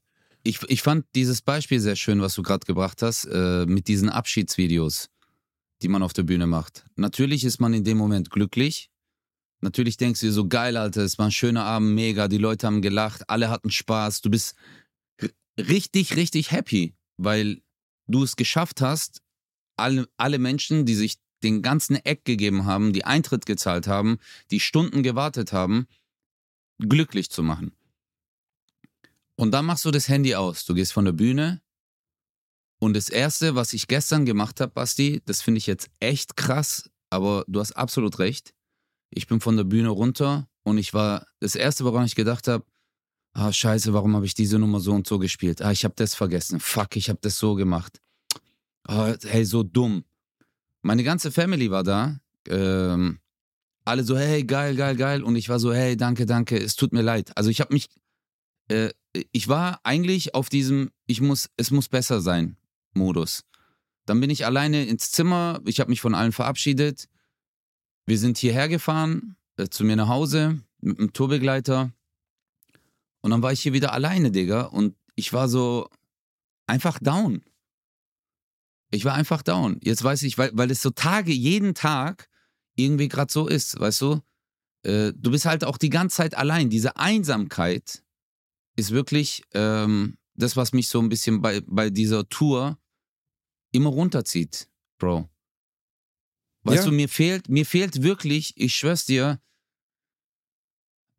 [0.47, 4.07] Ich, ich fand dieses Beispiel sehr schön, was du gerade gebracht hast, äh, mit diesen
[4.07, 5.09] Abschiedsvideos,
[5.81, 6.85] die man auf der Bühne macht.
[6.95, 8.89] Natürlich ist man in dem Moment glücklich.
[9.59, 12.65] Natürlich denkst du dir so, geil, Alter, es war ein schöner Abend, mega, die Leute
[12.65, 14.21] haben gelacht, alle hatten Spaß.
[14.21, 14.55] Du bist
[15.59, 17.61] richtig, richtig happy, weil
[18.07, 19.21] du es geschafft hast,
[19.75, 24.17] alle, alle Menschen, die sich den ganzen Eck gegeben haben, die Eintritt gezahlt haben,
[24.49, 25.87] die Stunden gewartet haben,
[26.79, 27.76] glücklich zu machen.
[29.37, 30.65] Und dann machst du das Handy aus.
[30.65, 31.61] Du gehst von der Bühne.
[32.79, 36.89] Und das Erste, was ich gestern gemacht habe, Basti, das finde ich jetzt echt krass,
[37.09, 38.53] aber du hast absolut recht.
[39.09, 42.65] Ich bin von der Bühne runter und ich war, das Erste, woran ich gedacht habe,
[43.33, 45.61] ah, scheiße, warum habe ich diese Nummer so und so gespielt?
[45.61, 46.59] Ah, ich habe das vergessen.
[46.59, 47.99] Fuck, ich habe das so gemacht.
[48.83, 50.03] Ah, hey, so dumm.
[50.81, 52.19] Meine ganze Family war da.
[52.47, 53.19] Ähm,
[53.85, 55.23] alle so, hey, geil, geil, geil.
[55.23, 57.31] Und ich war so, hey, danke, danke, es tut mir leid.
[57.35, 57.87] Also ich habe mich
[58.69, 58.89] äh,
[59.31, 62.57] ich war eigentlich auf diesem, ich muss, es muss besser sein,
[62.93, 63.43] Modus.
[64.05, 67.09] Dann bin ich alleine ins Zimmer, ich habe mich von allen verabschiedet.
[68.05, 71.91] Wir sind hierher gefahren, äh, zu mir nach Hause, mit einem Tourbegleiter.
[73.21, 74.61] Und dann war ich hier wieder alleine, Digga.
[74.61, 75.89] Und ich war so
[76.67, 77.43] einfach down.
[78.91, 79.79] Ich war einfach down.
[79.83, 82.29] Jetzt weiß ich, weil, weil es so Tage, jeden Tag
[82.75, 84.21] irgendwie gerade so ist, weißt du?
[84.83, 86.69] Äh, du bist halt auch die ganze Zeit allein.
[86.69, 88.03] Diese Einsamkeit
[88.77, 92.79] ist wirklich ähm, das, was mich so ein bisschen bei, bei dieser Tour
[93.73, 95.27] immer runterzieht, Bro.
[96.63, 96.89] Weißt Ja.
[96.89, 99.41] du, mir fehlt, mir fehlt wirklich, ich schwör's dir,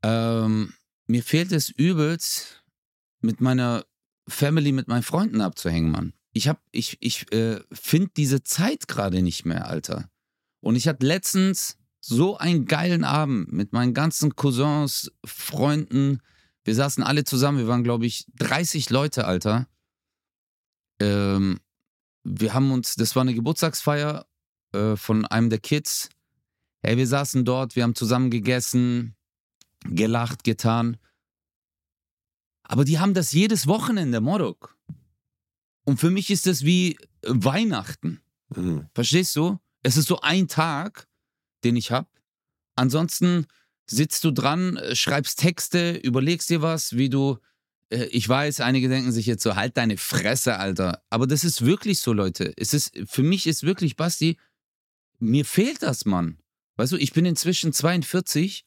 [0.03, 0.75] ähm,
[1.07, 2.65] mir fehlt es übelst,
[3.21, 3.85] mit meiner
[4.29, 6.13] Family, mit meinen Freunden abzuhängen, Mann.
[6.33, 10.11] Ich hab, ich, ich äh, finde diese Zeit gerade nicht mehr, Alter.
[10.61, 16.21] Und ich hatte letztens so einen geilen Abend mit meinen ganzen Cousins, Freunden.
[16.69, 19.67] Wir saßen alle zusammen, wir waren, glaube ich, 30 Leute, Alter.
[21.01, 21.61] Ähm,
[22.25, 24.27] wir haben uns, das war eine Geburtstagsfeier
[24.75, 26.11] äh, von einem der Kids.
[26.83, 29.17] Hey, wir saßen dort, wir haben zusammen gegessen,
[29.85, 30.99] gelacht, getan.
[32.65, 34.77] Aber die haben das jedes Wochenende, Morok.
[35.85, 38.21] Und für mich ist das wie Weihnachten.
[38.55, 38.91] Mhm.
[38.95, 39.59] Verstehst du?
[39.83, 41.09] Es ist so ein Tag,
[41.65, 42.11] den ich habe.
[42.77, 43.47] Ansonsten
[43.91, 47.39] sitzt du dran, äh, schreibst Texte, überlegst dir was, wie du.
[47.91, 51.03] äh, Ich weiß, einige denken sich jetzt so, halt deine Fresse, Alter.
[51.11, 52.53] Aber das ist wirklich so, Leute.
[52.57, 54.39] Es ist, für mich ist wirklich, Basti,
[55.19, 56.39] mir fehlt das, Mann.
[56.77, 58.65] Weißt du, ich bin inzwischen 42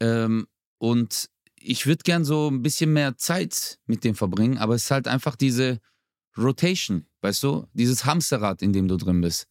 [0.00, 0.46] ähm,
[0.78, 1.28] und
[1.58, 5.08] ich würde gern so ein bisschen mehr Zeit mit dem verbringen, aber es ist halt
[5.08, 5.80] einfach diese
[6.36, 7.66] Rotation, weißt du?
[7.72, 9.48] Dieses Hamsterrad, in dem du drin bist.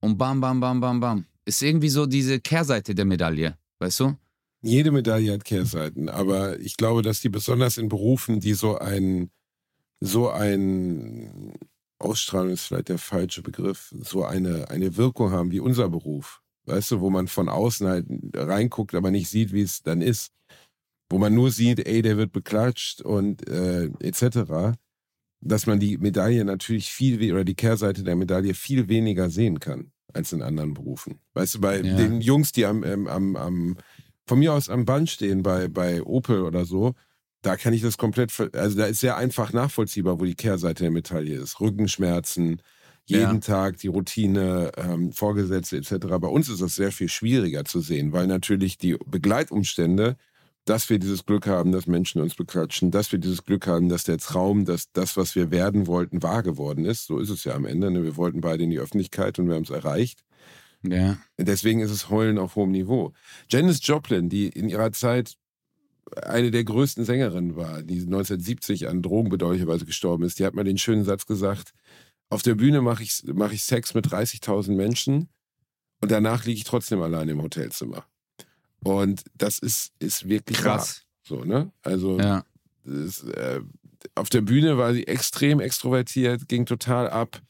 [0.00, 1.26] Und bam, bam, bam, bam, bam.
[1.44, 4.16] Ist irgendwie so diese Kehrseite der Medaille, weißt du?
[4.60, 9.30] Jede Medaille hat Kehrseiten, aber ich glaube, dass die besonders in Berufen, die so ein,
[10.00, 11.54] so ein
[12.00, 16.42] Ausstrahlung ist vielleicht der falsche Begriff, so eine, eine Wirkung haben wie unser Beruf.
[16.66, 20.32] Weißt du, wo man von außen halt reinguckt, aber nicht sieht, wie es dann ist.
[21.08, 24.76] Wo man nur sieht, ey, der wird beklatscht und äh, etc.
[25.40, 29.92] Dass man die Medaille natürlich viel, oder die Kehrseite der Medaille viel weniger sehen kann
[30.12, 31.20] als in anderen Berufen.
[31.34, 31.96] Weißt du, bei Ja.
[31.96, 33.76] den Jungs, die am, ähm, am, am
[34.26, 36.94] von mir aus am Band stehen bei, bei Opel oder so,
[37.42, 40.90] da kann ich das komplett, also da ist sehr einfach nachvollziehbar, wo die Kehrseite der
[40.90, 41.60] Medaille ist.
[41.60, 42.60] Rückenschmerzen,
[43.06, 43.38] jeden Ja.
[43.38, 46.18] Tag die Routine, ähm, Vorgesetzte etc.
[46.18, 50.16] Bei uns ist das sehr viel schwieriger zu sehen, weil natürlich die Begleitumstände,
[50.68, 54.04] dass wir dieses Glück haben, dass Menschen uns beklatschen, dass wir dieses Glück haben, dass
[54.04, 57.06] der Traum, dass das, was wir werden wollten, wahr geworden ist.
[57.06, 57.90] So ist es ja am Ende.
[57.90, 58.02] Ne?
[58.02, 60.24] Wir wollten beide in die Öffentlichkeit und wir haben es erreicht.
[60.82, 61.16] Ja.
[61.38, 63.12] Deswegen ist es Heulen auf hohem Niveau.
[63.48, 65.36] Janis Joplin, die in ihrer Zeit
[66.22, 70.64] eine der größten Sängerinnen war, die 1970 an Drogen bedauerlicherweise gestorben ist, die hat mal
[70.64, 71.72] den schönen Satz gesagt,
[72.30, 75.28] Auf der Bühne mache ich, mach ich Sex mit 30.000 Menschen
[76.00, 78.06] und danach liege ich trotzdem allein im Hotelzimmer.
[78.82, 81.04] Und das ist, ist wirklich Krass.
[81.26, 81.38] wahr.
[81.38, 81.70] So, ne?
[81.82, 82.44] Also Ja.
[82.84, 83.60] das, äh,
[84.14, 87.40] auf der Bühne war sie extrem extrovertiert, ging total ab.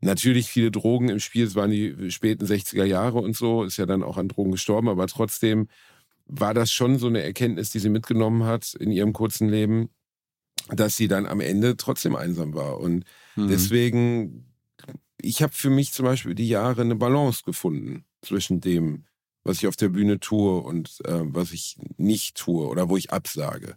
[0.00, 3.86] Natürlich viele Drogen im Spiel, es waren die späten 60er Jahre und so, ist ja
[3.86, 5.68] dann auch an Drogen gestorben, aber trotzdem
[6.26, 9.90] war das schon so eine Erkenntnis, die sie mitgenommen hat in ihrem kurzen Leben,
[10.68, 12.80] dass sie dann am Ende trotzdem einsam war.
[12.80, 13.04] Und
[13.36, 13.48] Mhm.
[13.48, 14.46] deswegen,
[15.20, 19.04] ich habe für mich zum Beispiel die Jahre eine Balance gefunden zwischen dem,
[19.44, 23.12] was ich auf der Bühne tue und äh, was ich nicht tue oder wo ich
[23.12, 23.76] absage.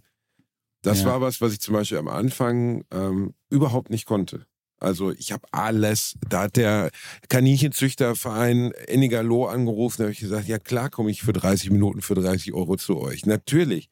[0.82, 1.07] Das Ja.
[1.07, 4.45] war was, was ich zum Beispiel am Anfang ähm, überhaupt nicht konnte.
[4.78, 6.91] Also ich habe alles, da hat der
[7.30, 12.16] Kaninchenzüchterverein Ennigerloh angerufen, da habe ich gesagt, ja klar komme ich für 30 Minuten für
[12.16, 13.26] 30 Euro zu euch.
[13.26, 13.89] Natürlich.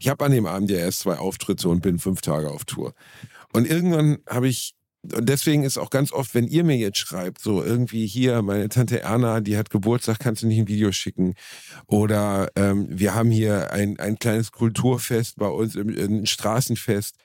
[0.00, 2.94] Ich habe an dem Abend ja erst zwei Auftritte und bin fünf Tage auf Tour.
[3.52, 7.40] Und irgendwann habe ich, und deswegen ist auch ganz oft, wenn ihr mir jetzt schreibt,
[7.40, 11.34] so irgendwie hier, meine Tante Erna, die hat Geburtstag, kannst du nicht ein Video schicken?
[11.86, 17.16] Oder ähm, wir haben hier ein, ein kleines Kulturfest bei uns, ein Straßenfest.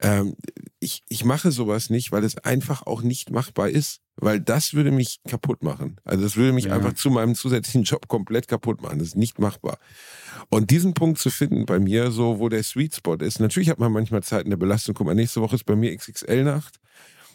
[0.00, 0.34] Ähm,
[0.80, 4.00] ich, ich mache sowas nicht, weil es einfach auch nicht machbar ist.
[4.16, 6.00] Weil das würde mich kaputt machen.
[6.04, 6.74] Also das würde mich Ja.
[6.74, 8.98] einfach zu meinem zusätzlichen Job komplett kaputt machen.
[9.00, 9.78] Das ist nicht machbar.
[10.50, 13.40] Und diesen Punkt zu finden bei mir, so wo der Sweet Spot ist.
[13.40, 14.94] Natürlich hat man manchmal Zeit in der Belastung.
[14.94, 16.78] Guck mal, nächste Woche ist bei mir XXL-Nacht.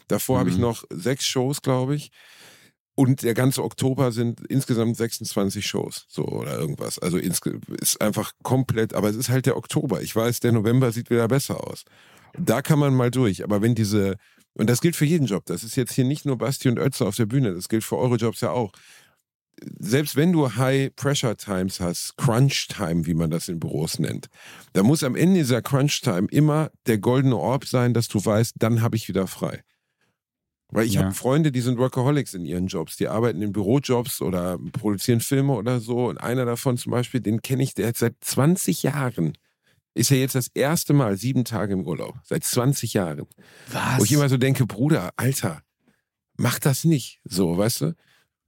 [0.08, 0.62] Davor habe ich Mhm.
[0.62, 2.10] noch sechs Shows, glaube ich.
[2.94, 6.98] Und der ganze Oktober sind insgesamt 26 Shows, so oder irgendwas.
[6.98, 10.02] Also ist einfach komplett, aber es ist halt der Oktober.
[10.02, 11.84] Ich weiß, der November sieht wieder besser aus.
[12.38, 13.42] Da kann man mal durch.
[13.44, 14.16] Aber wenn diese,
[14.54, 17.06] und das gilt für jeden Job, das ist jetzt hier nicht nur Basti und Ötze
[17.06, 18.72] auf der Bühne, das gilt für eure Jobs ja auch.
[19.78, 24.28] Selbst wenn du High-Pressure-Times hast, Crunch-Time, wie man das in Büros nennt,
[24.72, 28.80] da muss am Ende dieser Crunch-Time immer der goldene Orb sein, dass du weißt, dann
[28.80, 29.62] habe ich wieder frei.
[30.72, 31.02] Weil ich Ja.
[31.02, 32.96] habe Freunde, die sind Workaholics in ihren Jobs.
[32.96, 36.06] Die arbeiten in Bürojobs oder produzieren Filme oder so.
[36.08, 39.36] Und einer davon zum Beispiel, den kenne ich, der hat seit 20 Jahren,
[39.94, 42.14] ist er jetzt das erste Mal sieben Tage im Urlaub.
[42.24, 43.26] Seit 20 Jahren.
[43.72, 43.98] Was?
[43.98, 45.62] Wo ich immer so denke, Bruder, Alter,
[46.36, 47.20] mach das nicht.
[47.24, 47.94] So, weißt du?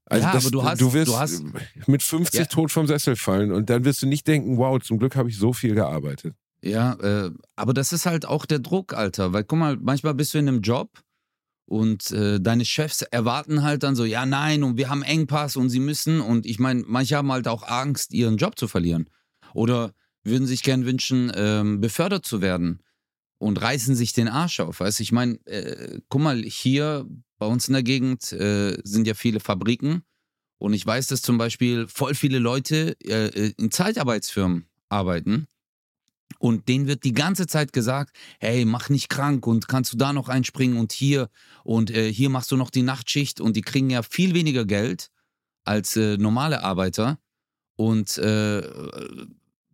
[0.07, 1.43] Also Ja, das, aber du hast- du wirst du hast-
[1.86, 2.47] mit 50 Ja.
[2.47, 5.38] tot vom Sessel fallen und dann wirst du nicht denken, wow, zum Glück habe ich
[5.38, 6.34] so viel gearbeitet.
[6.62, 9.32] Ja, äh, aber das ist halt auch der Druck, Alter.
[9.32, 10.90] Weil guck mal, manchmal bist du in einem Job
[11.66, 15.70] und äh, deine Chefs erwarten halt dann so, ja, nein, und wir haben Engpass und
[15.70, 16.20] sie müssen.
[16.20, 19.09] Und ich meine, manche haben halt auch Angst, ihren Job zu verlieren.
[19.55, 19.93] Oder
[20.24, 22.80] würden sich gern wünschen, ähm, befördert zu werden
[23.38, 24.80] und reißen sich den Arsch auf.
[24.80, 27.06] Weißt ich meine, äh, guck mal, hier
[27.38, 30.02] bei uns in der Gegend äh, sind ja viele Fabriken.
[30.58, 35.48] Und ich weiß, dass zum Beispiel voll viele Leute äh, in Zeitarbeitsfirmen arbeiten.
[36.38, 40.12] Und denen wird die ganze Zeit gesagt, hey, mach nicht krank und kannst du da
[40.12, 41.28] noch einspringen und hier
[41.64, 45.10] und äh, hier machst du noch die Nachtschicht und die kriegen ja viel weniger Geld
[45.64, 47.18] als äh, normale Arbeiter.
[47.76, 48.62] Und äh,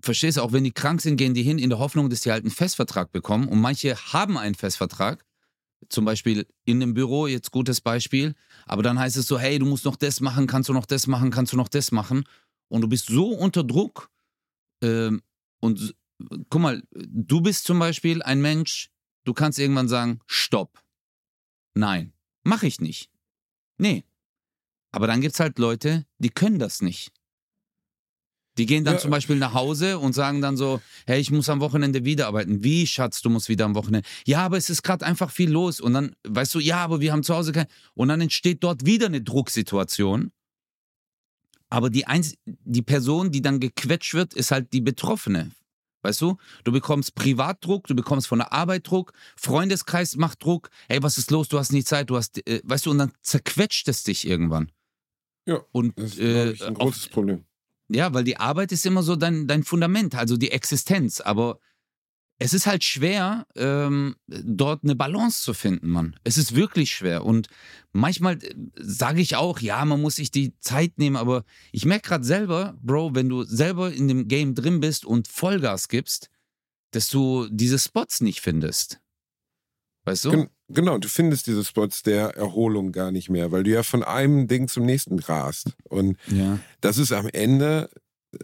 [0.00, 2.30] verstehst du, auch wenn die krank sind, gehen die hin in der Hoffnung, dass die
[2.30, 3.48] halt einen Festvertrag bekommen.
[3.48, 5.24] Und manche haben einen Festvertrag,
[5.88, 8.34] zum Beispiel in einem Büro, jetzt gutes Beispiel.
[8.66, 11.06] Aber dann heißt es so, hey, du musst noch das machen, kannst du noch das
[11.06, 12.24] machen, kannst du noch das machen.
[12.68, 14.10] Und du bist so unter Druck.
[14.82, 15.22] Ähm,
[15.60, 15.94] und
[16.50, 18.90] guck mal, du bist zum Beispiel ein Mensch,
[19.24, 20.82] du kannst irgendwann sagen, stopp.
[21.74, 23.10] Nein, mach ich nicht.
[23.78, 24.04] Nee.
[24.90, 27.12] Aber dann gibt es halt Leute, die können das nicht.
[28.58, 29.00] Die gehen dann Ja.
[29.00, 32.62] zum Beispiel nach Hause und sagen dann so, hey, ich muss am Wochenende wieder arbeiten.
[32.64, 34.06] Wie, Schatz, du musst wieder am Wochenende?
[34.26, 35.80] Ja, aber es ist gerade einfach viel los.
[35.80, 37.66] Und dann, weißt du, ja, aber wir haben zu Hause kein...
[37.94, 40.32] Und dann entsteht dort wieder eine Drucksituation.
[41.70, 45.52] Aber die, Einz die Person, die dann gequetscht wird, ist halt die Betroffene.
[46.02, 46.36] Weißt du?
[46.64, 50.70] Du bekommst Privatdruck, du bekommst von der Arbeit Druck, Freundeskreis macht Druck.
[50.88, 51.48] Hey, was ist los?
[51.48, 54.70] Du hast nicht Zeit, du hast, äh, weißt du, und dann zerquetscht es dich irgendwann.
[55.46, 57.44] Ja, Und Das ist, äh, ich, ein auf- großes Problem.
[57.88, 61.20] Ja, weil die Arbeit ist immer so dein, dein Fundament, also die Existenz.
[61.20, 61.58] Aber
[62.38, 66.16] es ist halt schwer, ähm, dort eine Balance zu finden, Mann.
[66.22, 67.24] Es ist wirklich schwer.
[67.24, 67.48] Und
[67.92, 72.08] manchmal äh, sage ich auch, ja, man muss sich die Zeit nehmen, aber ich merke
[72.08, 76.30] gerade selber, Bro, wenn du selber in dem Game drin bist und Vollgas gibst,
[76.92, 79.00] dass du diese Spots nicht findest.
[80.08, 80.30] Weißt du?
[80.30, 84.02] Gen genau, du findest diese Spots der Erholung gar nicht mehr, weil du ja von
[84.02, 85.76] einem Ding zum nächsten rast.
[85.84, 86.58] Und Ja.
[86.80, 87.90] das ist am Ende,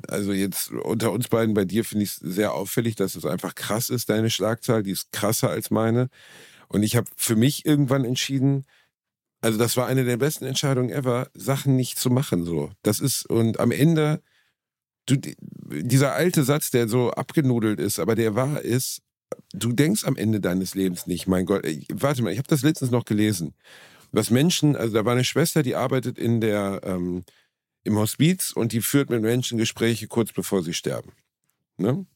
[0.08, 3.54] also jetzt unter uns beiden, bei dir finde ich es sehr auffällig, dass es einfach
[3.54, 6.08] krass ist, deine Schlagzahl, die ist krasser als meine.
[6.68, 8.64] Und ich habe für mich irgendwann entschieden,
[9.40, 12.44] also das war eine der besten Entscheidungen ever, Sachen nicht zu machen.
[12.44, 14.22] So, das ist und am Ende,
[15.06, 19.02] du, dieser alte Satz, der so abgenudelt ist, aber der wahr ist,
[19.52, 22.62] du denkst am Ende deines Lebens nicht, mein Gott, ey, warte mal, ich habe das
[22.62, 23.54] letztens noch gelesen.
[24.12, 27.24] was Menschen, also da war eine Schwester, die arbeitet in der, ähm,
[27.82, 31.12] im Hospiz und die führt mit Menschen Gespräche kurz bevor sie sterben.
[31.78, 32.06] Ne?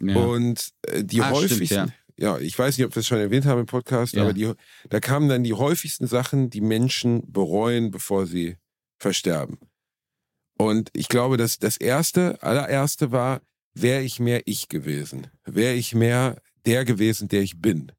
[0.00, 0.16] Ja.
[0.16, 2.38] Und äh, die Ah, stimmt, häufigsten, ja.
[2.38, 4.22] ich weiß nicht, ob wir es schon erwähnt haben im Podcast, Ja.
[4.22, 4.52] aber die,
[4.88, 8.56] da kamen dann die häufigsten Sachen, die Menschen bereuen, bevor sie
[8.98, 9.58] versterben.
[10.58, 13.40] Und ich glaube, dass das erste, allererste war,
[13.82, 15.28] wäre ich mehr ich gewesen?
[15.44, 17.92] Wäre ich mehr der gewesen, der ich bin?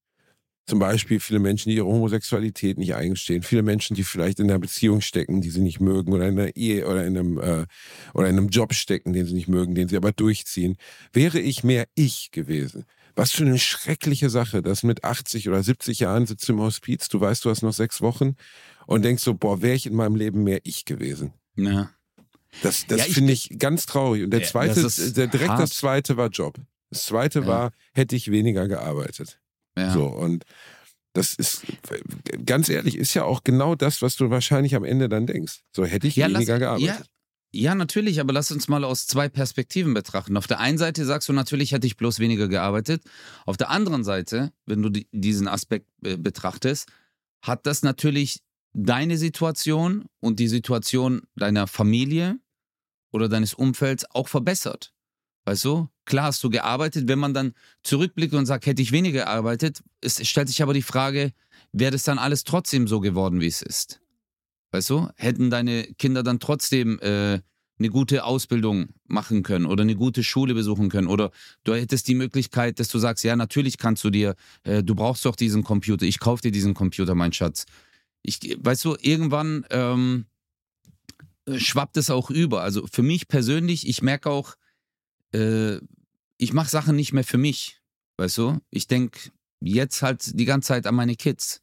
[0.68, 4.60] Zum Beispiel viele Menschen, die ihre Homosexualität nicht eingestehen, viele Menschen, die vielleicht in einer
[4.60, 7.66] Beziehung stecken, die sie nicht mögen, oder in einer Ehe oder in einem, äh,
[8.14, 10.78] oder in einem Job stecken, den sie nicht mögen, den sie aber durchziehen.
[11.12, 12.86] Wäre ich mehr ich gewesen?
[13.16, 17.10] Was für eine schreckliche Sache, dass mit 80 oder 70 Jahren sitzt du im Hospiz,
[17.10, 18.36] du weißt, du hast noch sechs Wochen
[18.88, 21.34] und denkst so, boah, wäre ich in meinem Leben mehr ich gewesen?
[21.56, 21.90] Ja.
[22.64, 24.24] Das, das Ja, finde ich ganz traurig.
[24.24, 24.82] Und der Ja, zweite,
[25.14, 25.62] der, direkt hart.
[25.62, 26.58] das zweite war Job.
[26.90, 27.48] Das zweite Ja.
[27.48, 29.40] war, hätte ich weniger gearbeitet.
[29.78, 29.92] Ja.
[29.94, 30.44] So, und
[31.14, 31.64] das ist,
[32.46, 35.62] ganz ehrlich, ist ja auch genau das, was du wahrscheinlich am Ende dann denkst.
[35.76, 37.08] So, hätte ich Ja, lass- weniger Ja, gearbeitet.
[37.54, 40.36] ja, natürlich, aber lass uns mal aus zwei Perspektiven betrachten.
[40.38, 43.04] Auf der einen Seite sagst du, natürlich hätte ich bloß weniger gearbeitet.
[43.46, 46.88] Auf der anderen Seite, wenn du die, diesen Aspekt äh, betrachtest,
[47.42, 48.40] hat das natürlich
[48.74, 52.40] deine Situation und die Situation deiner Familie
[53.12, 54.94] oder deines Umfelds auch verbessert.
[55.46, 55.90] Weißt du?
[56.06, 57.08] Klar hast du gearbeitet.
[57.08, 57.54] Wenn man dann
[57.84, 61.34] zurückblickt und sagt, hätte ich weniger gearbeitet, es stellt sich aber die Frage,
[61.72, 64.02] wäre das dann alles trotzdem so geworden, wie es ist?
[64.72, 65.10] Weißt du?
[65.16, 67.40] Hätten deine Kinder dann trotzdem äh,
[67.80, 71.32] eine gute Ausbildung machen können oder eine gute Schule besuchen können oder
[71.64, 75.26] du hättest die Möglichkeit, dass du sagst, ja, natürlich kannst du dir, äh, du brauchst
[75.26, 77.66] doch diesen Computer, ich kauf dir diesen Computer, mein Schatz.
[78.24, 80.26] Ich, weißt du, irgendwann ähm,
[81.46, 82.62] äh, schwappt es auch über.
[82.62, 84.56] Also für mich persönlich, ich merke auch,
[85.34, 85.78] äh,
[86.38, 87.82] ich mache Sachen nicht mehr für mich.
[88.18, 88.60] Weißt du?
[88.70, 91.62] Ich denke jetzt halt die ganze Zeit an meine Kids,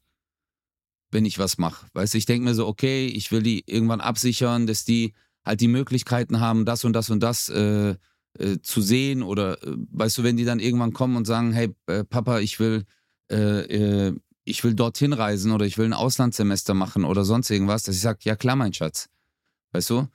[1.11, 1.87] wenn ich was mache.
[1.93, 5.13] Weißt du, ich denke mir so, okay, ich will die irgendwann absichern, dass die
[5.45, 7.95] halt die Möglichkeiten haben, das und das und das äh,
[8.37, 9.23] äh, zu sehen.
[9.23, 12.59] Oder äh, weißt du, wenn die dann irgendwann kommen und sagen, hey äh, Papa, ich
[12.59, 12.85] will,
[14.49, 18.01] ich will dorthin reisen oder ich will ein Auslandssemester machen oder sonst irgendwas, dass ich
[18.01, 19.09] sage, ja klar, mein Schatz.
[19.71, 20.07] Weißt du?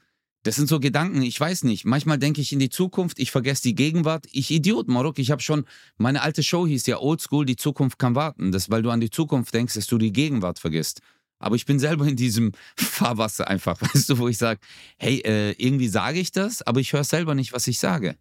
[0.42, 1.86] Das sind so Gedanken, ich weiß nicht.
[1.86, 4.26] Manchmal denke ich in die Zukunft, ich vergesse die Gegenwart.
[4.30, 5.64] Ich Idiot, Morok, ich habe schon,
[5.96, 8.52] meine alte Show hieß ja Oldschool, die Zukunft kann warten.
[8.52, 11.00] Das, weil du an die Zukunft denkst, dass du die Gegenwart vergisst.
[11.38, 14.60] Aber ich bin selber in diesem Fahrwasser einfach, weißt du, wo ich sage,
[14.98, 18.18] hey, äh, irgendwie sage ich das, aber ich höre selber nicht, was ich sage.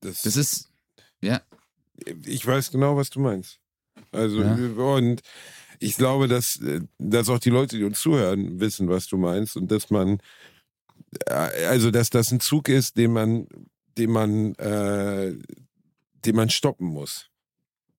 [0.00, 0.68] Das, Das ist,
[1.22, 1.40] ja,
[2.24, 3.58] ich weiß genau, was du meinst.
[4.16, 4.54] Also, Ja.
[4.96, 5.22] und
[5.80, 9.56] ich glaube, dass, äh, dass auch die Leute, die uns zuhören, wissen, was du meinst
[9.56, 10.18] und dass man,
[11.26, 13.46] äh, also, dass das ein Zug ist, den man,
[13.98, 15.34] den man, äh,
[16.24, 17.30] den man stoppen muss.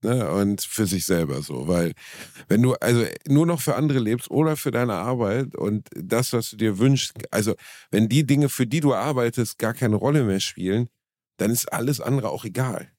[0.04, 0.30] Ne?
[0.32, 1.94] Und für sich selber so, weil
[2.50, 6.52] wenn du also nur noch für andere lebst oder für deine Arbeit und das, was
[6.52, 7.56] du dir wünschst, also
[7.90, 10.90] wenn die Dinge, für die du arbeitest, gar keine Rolle mehr spielen,
[11.38, 12.92] dann ist alles andere auch egal.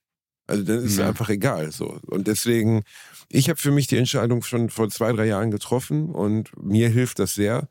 [0.48, 1.08] Also dann ist es Ja.
[1.08, 2.00] einfach egal so.
[2.06, 2.82] Und deswegen,
[3.28, 7.20] ich habe für mich die Entscheidung schon vor zwei, drei Jahren getroffen und mir hilft
[7.20, 7.68] das sehr.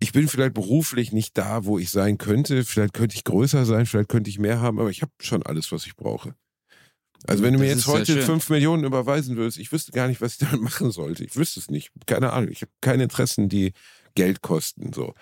[0.00, 2.64] Ich bin vielleicht beruflich nicht da, wo ich sein könnte.
[2.64, 5.70] Vielleicht könnte ich größer sein, vielleicht könnte ich mehr haben, aber ich habe schon alles,
[5.70, 6.34] was ich brauche.
[7.26, 10.20] Also wenn du mir Das jetzt heute fünf Millionen überweisen würdest, ich wüsste gar nicht,
[10.20, 11.24] was ich damit machen sollte.
[11.24, 11.90] Ich wüsste es nicht.
[12.06, 12.50] Keine Ahnung.
[12.50, 13.72] Ich habe keine Interessen, die
[14.14, 14.92] Geld kosten.
[14.92, 15.14] So.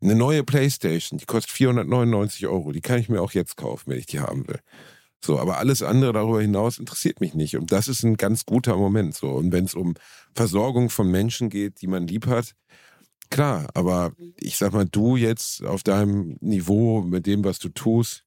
[0.00, 2.72] Eine neue Playstation, die kostet 499 Euro.
[2.72, 4.60] Die kann ich mir auch jetzt kaufen, wenn ich die haben will.
[5.24, 7.56] So, aber alles andere darüber hinaus interessiert mich nicht.
[7.56, 9.14] Und das ist ein ganz guter Moment.
[9.14, 9.30] So.
[9.30, 9.94] Und wenn es um
[10.34, 12.54] Versorgung von Menschen geht, die man lieb hat,
[13.30, 18.24] klar, aber ich sag mal, du jetzt auf deinem Niveau mit dem, was du tust,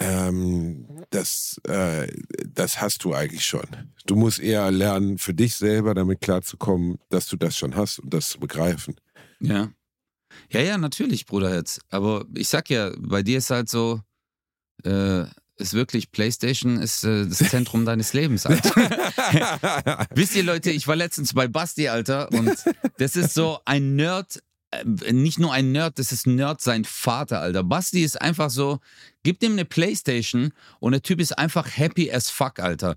[0.00, 2.06] ähm, das, äh,
[2.46, 3.66] das hast du eigentlich schon.
[4.06, 8.14] Du musst eher lernen, für dich selber damit klarzukommen, dass du das schon hast und
[8.14, 8.96] das zu begreifen.
[9.40, 9.68] ja.
[10.50, 11.80] Ja, ja, natürlich, Bruderherz.
[11.88, 14.02] Aber ich sag ja, bei dir ist halt so,
[14.84, 15.24] äh,
[15.58, 18.74] ist wirklich, PlayStation ist äh, das Zentrum deines Lebens, Alter.
[20.14, 22.56] Wisst ihr, Leute, ich war letztens bei Basti, Alter, und
[22.98, 27.40] das ist so ein Nerd, äh, nicht nur ein Nerd, das ist Nerd sein Vater,
[27.40, 27.64] Alter.
[27.64, 28.78] Basti ist einfach so,
[29.24, 32.96] gib ihm eine Playstation und der Typ ist einfach happy as fuck, Alter.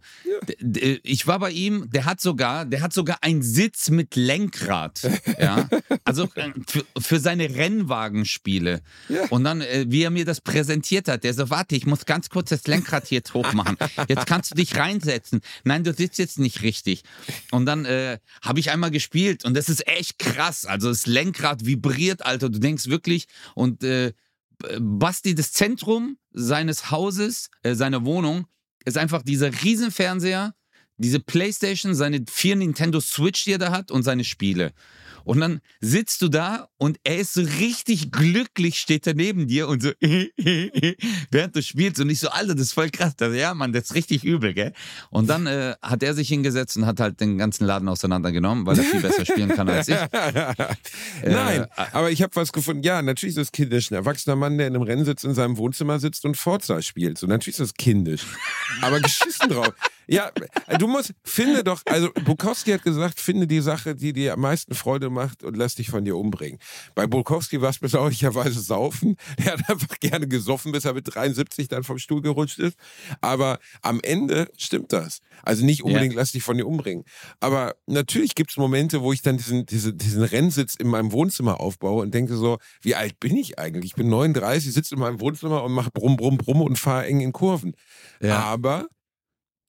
[0.59, 5.01] D- Ich war bei ihm, der hat sogar, der hat sogar einen Sitz mit Lenkrad,
[5.39, 5.67] ja.
[6.05, 8.81] Also äh, für, für seine Rennwagenspiele.
[9.09, 9.25] Ja.
[9.29, 12.29] Und dann, äh, wie er mir das präsentiert hat, der so, warte, ich muss ganz
[12.29, 13.77] kurz das Lenkrad hier jetzt hochmachen.
[14.07, 15.41] Jetzt kannst du dich reinsetzen.
[15.63, 17.03] Nein, du sitzt jetzt nicht richtig.
[17.51, 20.65] Und dann äh, habe ich einmal gespielt und das ist echt krass.
[20.65, 22.49] Also das Lenkrad vibriert, Alter.
[22.49, 24.13] Du denkst wirklich und äh,
[24.79, 28.47] Basti, das Zentrum seines Hauses, äh, seiner Wohnung,
[28.85, 30.53] ist einfach dieser Riesenfernseher,
[31.01, 34.73] diese Playstation, seine vier Nintendo Switch, die er da hat und seine Spiele.
[35.23, 39.67] Und dann sitzt du da und er ist so richtig glücklich, steht er neben dir
[39.67, 41.99] und so, während du spielst.
[42.01, 43.15] Und ich so, Alter, das ist voll krass.
[43.15, 44.73] Das, ja, Mann, das ist richtig übel, gell?
[45.09, 48.77] Und dann äh, hat er sich hingesetzt und hat halt den ganzen Laden auseinandergenommen, weil
[48.79, 49.95] er viel besser spielen kann als ich.
[51.23, 52.83] Nein, äh, aber ich habe was gefunden.
[52.83, 53.91] Ja, natürlich ist das kindisch.
[53.91, 57.17] Ein erwachsener Mann, der in einem Rennsitz in seinem Wohnzimmer sitzt und Forza spielt.
[57.17, 58.23] So, natürlich ist das kindisch.
[58.81, 59.73] Aber geschissen drauf.
[60.11, 60.29] Ja,
[60.77, 64.75] du musst, finde doch, also Bukowski hat gesagt, finde die Sache, die dir am meisten
[64.75, 66.59] Freude macht und lass dich von dir umbringen.
[66.95, 69.15] Bei Bukowski war es bedauerlicherweise Saufen.
[69.37, 72.77] Er hat einfach gerne gesoffen, bis er mit 73 dann vom Stuhl gerutscht ist.
[73.21, 75.21] Aber am Ende stimmt das.
[75.43, 76.19] Also nicht unbedingt, ja.
[76.19, 77.05] lass dich von dir umbringen.
[77.39, 81.61] Aber natürlich gibt es Momente, wo ich dann diesen, diese, diesen Rennsitz in meinem Wohnzimmer
[81.61, 83.91] aufbaue und denke so, wie alt bin ich eigentlich?
[83.91, 87.21] Ich bin 39, sitze in meinem Wohnzimmer und mache brumm, brumm, brumm und fahre eng
[87.21, 87.75] in Kurven.
[88.19, 88.39] Ja.
[88.39, 88.87] Aber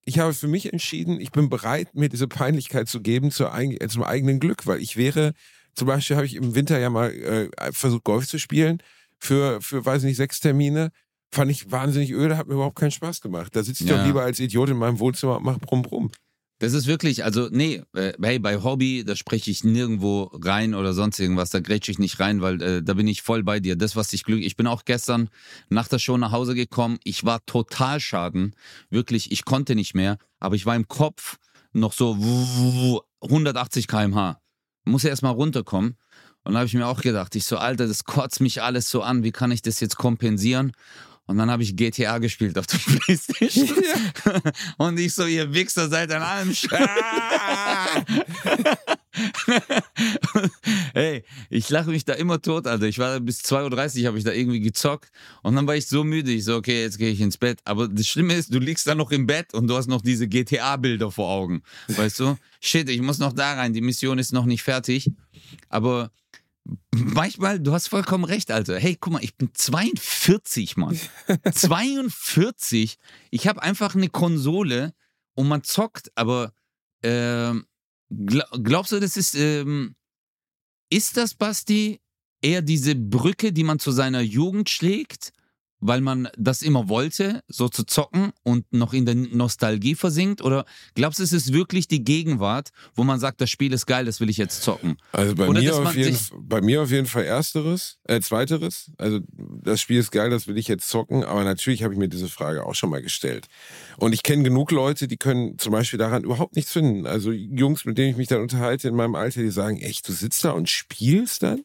[0.05, 3.87] ich habe für mich entschieden, ich bin bereit, mir diese Peinlichkeit zu geben zur, äh,
[3.87, 5.33] zum eigenen Glück, weil ich wäre,
[5.75, 8.81] zum Beispiel habe ich im Winter ja mal äh, versucht, Golf zu spielen
[9.17, 10.91] für, für, weiß nicht, sechs Termine.
[11.31, 13.55] Fand ich wahnsinnig öde, hat mir überhaupt keinen Spaß gemacht.
[13.55, 13.97] Da sitze ich ja.
[13.97, 16.11] doch lieber als Idiot in meinem Wohnzimmer und mache brumm brumm.
[16.63, 20.93] Das ist wirklich, also nee, äh, hey, bei Hobby, da spreche ich nirgendwo rein oder
[20.93, 23.75] sonst irgendwas, da grätsche ich nicht rein, weil äh, da bin ich voll bei dir.
[23.75, 25.29] Das, was dich glücklich, ich bin auch gestern
[25.67, 28.55] nach der Show nach Hause gekommen, ich war total schaden,
[28.89, 31.37] wirklich, ich konnte nicht mehr, aber ich war im Kopf
[31.73, 32.13] noch so
[33.19, 34.39] 180 km/h.
[34.85, 35.97] Muss ja erstmal runterkommen.
[36.45, 39.01] Und da habe ich mir auch gedacht, ich so, Alter, das kotzt mich alles so
[39.01, 40.71] an, wie kann ich das jetzt kompensieren?
[41.25, 43.67] Und dann habe ich GTA gespielt auf der Playstation.
[43.67, 44.41] Ja.
[44.77, 46.53] Und ich so, ihr Wichser seid an allem
[50.93, 52.87] Hey, ich lache mich da immer tot, Alter.
[52.87, 55.11] Ich war bis 2.30 Uhr, habe ich da irgendwie gezockt.
[55.43, 56.31] Und dann war ich so müde.
[56.31, 57.59] Ich so, okay, jetzt gehe ich ins Bett.
[57.63, 60.27] Aber das Schlimme ist, du liegst da noch im Bett und du hast noch diese
[60.27, 61.63] GTA-Bilder vor Augen.
[61.87, 62.35] Weißt du?
[62.59, 63.73] Shit, ich muss noch da rein.
[63.73, 65.09] Die Mission ist noch nicht fertig.
[65.69, 66.11] Aber
[66.95, 68.79] manchmal, du hast vollkommen recht, Alter.
[68.79, 70.99] Hey, guck mal, ich bin 42, Mann.
[71.51, 72.97] 42.
[73.31, 74.93] Ich habe einfach eine Konsole
[75.35, 76.53] und man zockt, aber
[77.01, 77.53] äh,
[78.09, 79.95] glaubst du, das ist, ähm,
[80.89, 81.99] ist das, Basti,
[82.41, 85.31] eher diese Brücke, die man zu seiner Jugend schlägt?
[85.83, 90.41] Weil man das immer wollte, so zu zocken und noch in der Nostalgie versinkt?
[90.41, 90.65] Oder
[90.95, 94.21] glaubst du, es ist wirklich die Gegenwart, wo man sagt, das Spiel ist geil, das
[94.21, 94.97] will ich jetzt zocken?
[95.11, 98.91] Also bei, mir auf, jeden, bei mir auf jeden Fall ersteres, äh, zweiteres.
[98.97, 99.19] Also
[99.61, 101.23] das Spiel ist geil, das will ich jetzt zocken.
[101.25, 103.47] Aber natürlich habe ich mir diese Frage auch schon mal gestellt.
[103.97, 107.05] Und ich kenne genug Leute, die können zum Beispiel daran überhaupt nichts finden.
[107.05, 110.13] Also Jungs, mit denen ich mich dann unterhalte in meinem Alter, die sagen, echt, du
[110.13, 111.63] sitzt da und spielst dann?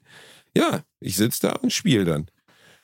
[0.57, 2.27] Ja, ich sitze da und spiele dann.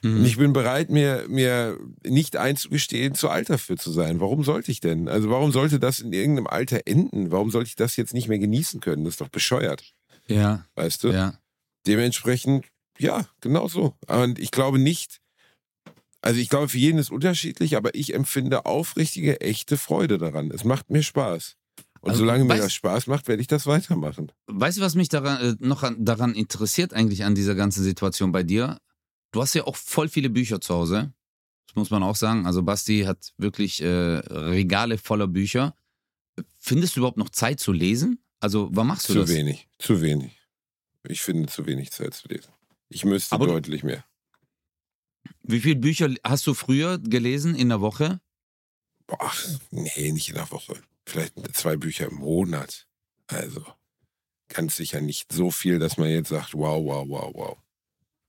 [0.05, 0.19] Mhm.
[0.19, 4.21] Und ich bin bereit, mir, mir nicht einzugestehen, zu alt dafür zu sein.
[4.21, 5.09] Warum sollte ich denn?
[5.09, 7.33] Also warum sollte das in irgendeinem Alter enden?
[7.33, 9.05] Warum sollte ich das jetzt nicht mehr genießen können?
[9.05, 9.95] Das ist doch bescheuert.
[10.29, 10.67] Ja.
[10.75, 11.09] Weißt du?
[11.09, 11.39] Ja.
[11.87, 12.67] Dementsprechend,
[12.99, 13.95] ja, genau so.
[14.07, 15.21] Und ich glaube nicht,
[16.21, 20.51] also ich glaube, für jeden ist unterschiedlich, aber ich empfinde aufrichtige, echte Freude daran.
[20.51, 21.57] Es macht mir Spaß.
[22.01, 24.31] Und also, solange mir das Spaß macht, werde ich das weitermachen.
[24.47, 28.33] Weißt du, was mich daran, äh, noch an, daran interessiert eigentlich an dieser ganzen Situation
[28.33, 28.79] bei dir?
[29.35, 31.13] Du hast ja auch voll viele Bücher zu Hause.
[31.67, 32.47] Das muss man auch sagen.
[32.47, 35.77] Also Basti hat wirklich äh, Regale voller Bücher.
[36.57, 38.23] Findest du überhaupt noch Zeit zu lesen?
[38.39, 39.31] Also, wann machst du zu das?
[39.31, 40.41] Zu wenig, zu wenig.
[41.09, 42.53] Ich finde zu wenig Zeit zu lesen.
[42.89, 44.05] Ich müsste Aber deutlich mehr.
[45.43, 48.21] Wie viele Bücher hast du früher gelesen in der Woche?
[49.09, 49.33] Boah,
[49.73, 50.81] nee, nicht in der Woche.
[51.07, 52.87] Vielleicht zwei Bücher im Monat.
[53.27, 53.67] Also
[54.49, 57.64] ganz sicher nicht so viel, dass man jetzt sagt, wow, wow, wow, wow.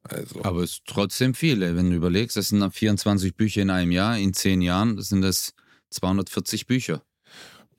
[0.08, 0.44] Also.
[0.44, 4.18] Aber es ist trotzdem viel, wenn du überlegst, das sind 24 Bücher in einem Jahr,
[4.18, 5.54] in zehn Jahren sind das
[5.90, 7.02] 240 Bücher.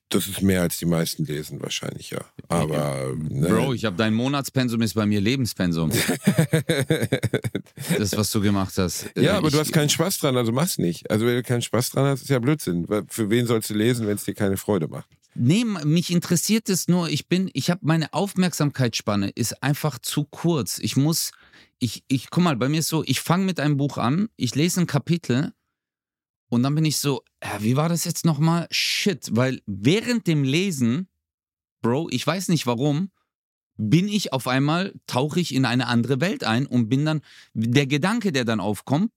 [0.09, 2.25] Das ist mehr als die meisten lesen wahrscheinlich, ja.
[2.49, 3.49] Aber ne.
[3.49, 5.91] Bro, ich habe dein Monatspensum ist bei mir Lebenspensum.
[7.99, 9.11] das, was du gemacht hast.
[9.17, 11.11] Ja, äh, aber ich, du hast keinen Spaß dran, also mach's nicht.
[11.11, 12.87] Also wenn du keinen Spaß dran hast, ist ja Blödsinn.
[13.09, 15.09] Für wen sollst du lesen, wenn es dir keine Freude macht?
[15.39, 20.79] Nee, mich interessiert es nur, ich bin, ich habe meine Aufmerksamkeitsspanne ist einfach zu kurz.
[20.79, 21.33] Ich muss,
[21.79, 24.55] ich, ich, guck mal, bei mir ist so, ich fange mit einem Buch an, ich
[24.55, 25.53] lese ein Kapitel
[26.49, 28.67] und dann bin ich so, ja, wie war das jetzt nochmal?
[28.71, 31.09] Shit, weil während dem Lesen,
[31.83, 33.11] Bro, ich weiß nicht warum,
[33.77, 37.21] bin ich auf einmal, tauche ich in eine andere Welt ein und bin dann,
[37.53, 39.13] der Gedanke, der dann aufkommt,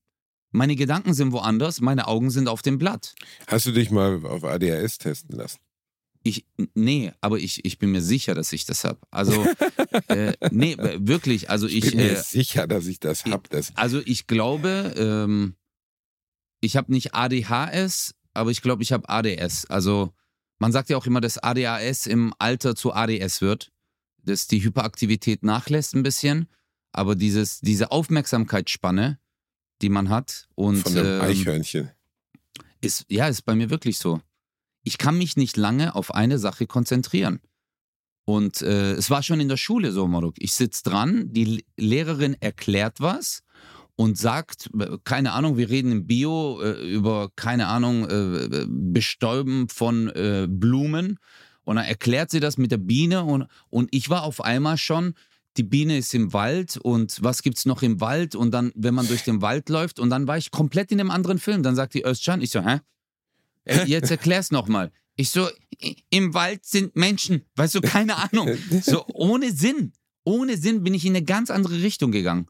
[0.51, 3.13] meine Gedanken sind woanders, meine Augen sind auf dem Blatt.
[3.47, 5.59] Hast du dich mal auf ADHS testen lassen?
[6.23, 8.99] Ich, nee, aber ich, ich bin mir sicher, dass ich das habe.
[9.09, 9.45] Also,
[10.09, 11.49] äh, nee, wirklich.
[11.49, 13.43] Also ich, ich bin mir äh, sicher, dass ich das habe.
[13.75, 15.55] Also ich glaube, ähm,
[16.59, 19.65] ich habe nicht ADHS, aber ich glaube, ich habe ADS.
[19.65, 20.13] Also
[20.59, 23.71] man sagt ja auch immer, dass ADHS im Alter zu ADS wird,
[24.23, 26.47] dass die Hyperaktivität nachlässt ein bisschen,
[26.91, 29.19] aber dieses, diese Aufmerksamkeitsspanne,
[29.81, 31.91] die man hat und Von dem ähm, Eichhörnchen.
[32.81, 34.21] ist, ja, ist bei mir wirklich so.
[34.83, 37.39] Ich kann mich nicht lange auf eine Sache konzentrieren.
[38.25, 40.35] Und äh, es war schon in der Schule so, Maruk.
[40.37, 43.41] Ich sitze dran, die Lehrerin erklärt was
[43.95, 49.67] und sagt, äh, keine Ahnung, wir reden im Bio äh, über, keine Ahnung, äh, Bestäuben
[49.67, 51.17] von äh, Blumen.
[51.63, 55.15] Und dann erklärt sie das mit der Biene und, und ich war auf einmal schon,
[55.57, 58.35] die Biene ist im Wald und was gibt's noch im Wald?
[58.35, 61.11] Und dann, wenn man durch den Wald läuft und dann war ich komplett in einem
[61.11, 61.63] anderen Film.
[61.63, 62.79] Dann sagt die Özcan, ich so, hä?
[63.65, 64.91] Äh, Jetzt erklär's nochmal.
[65.15, 65.49] Ich so,
[66.09, 68.57] im Wald sind Menschen, weißt du, keine Ahnung.
[68.81, 69.91] So ohne Sinn,
[70.23, 72.47] ohne Sinn bin ich in eine ganz andere Richtung gegangen.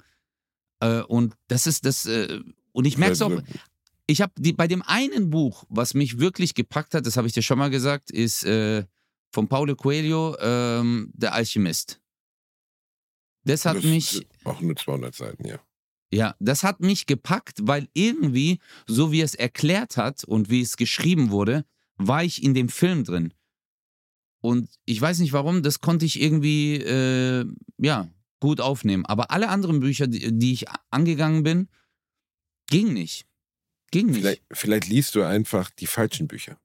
[0.79, 2.39] Äh, und das ist das, äh,
[2.71, 3.41] und ich merke es auch,
[4.07, 7.41] ich habe bei dem einen Buch, was mich wirklich gepackt hat, das habe ich dir
[7.41, 8.85] schon mal gesagt, ist äh,
[9.31, 11.99] von Paulo Coelho, ähm, Der Alchemist.
[13.43, 15.59] Das hat Das- mich, Auch nur 200 Seiten, ja.
[16.11, 20.77] Ja, das hat mich gepackt, weil irgendwie, so wie es erklärt hat und wie es
[20.77, 21.65] geschrieben wurde,
[21.97, 23.33] war ich in dem Film drin.
[24.41, 27.45] Und ich weiß nicht warum, das konnte ich irgendwie, äh,
[27.77, 28.07] ja,
[28.39, 29.05] gut aufnehmen.
[29.05, 31.67] Aber alle anderen Bücher, die, die ich angegangen bin,
[32.67, 33.25] ging nicht.
[33.91, 34.19] Ging nicht.
[34.19, 36.57] Vielleicht, vielleicht liest du einfach die falschen Bücher.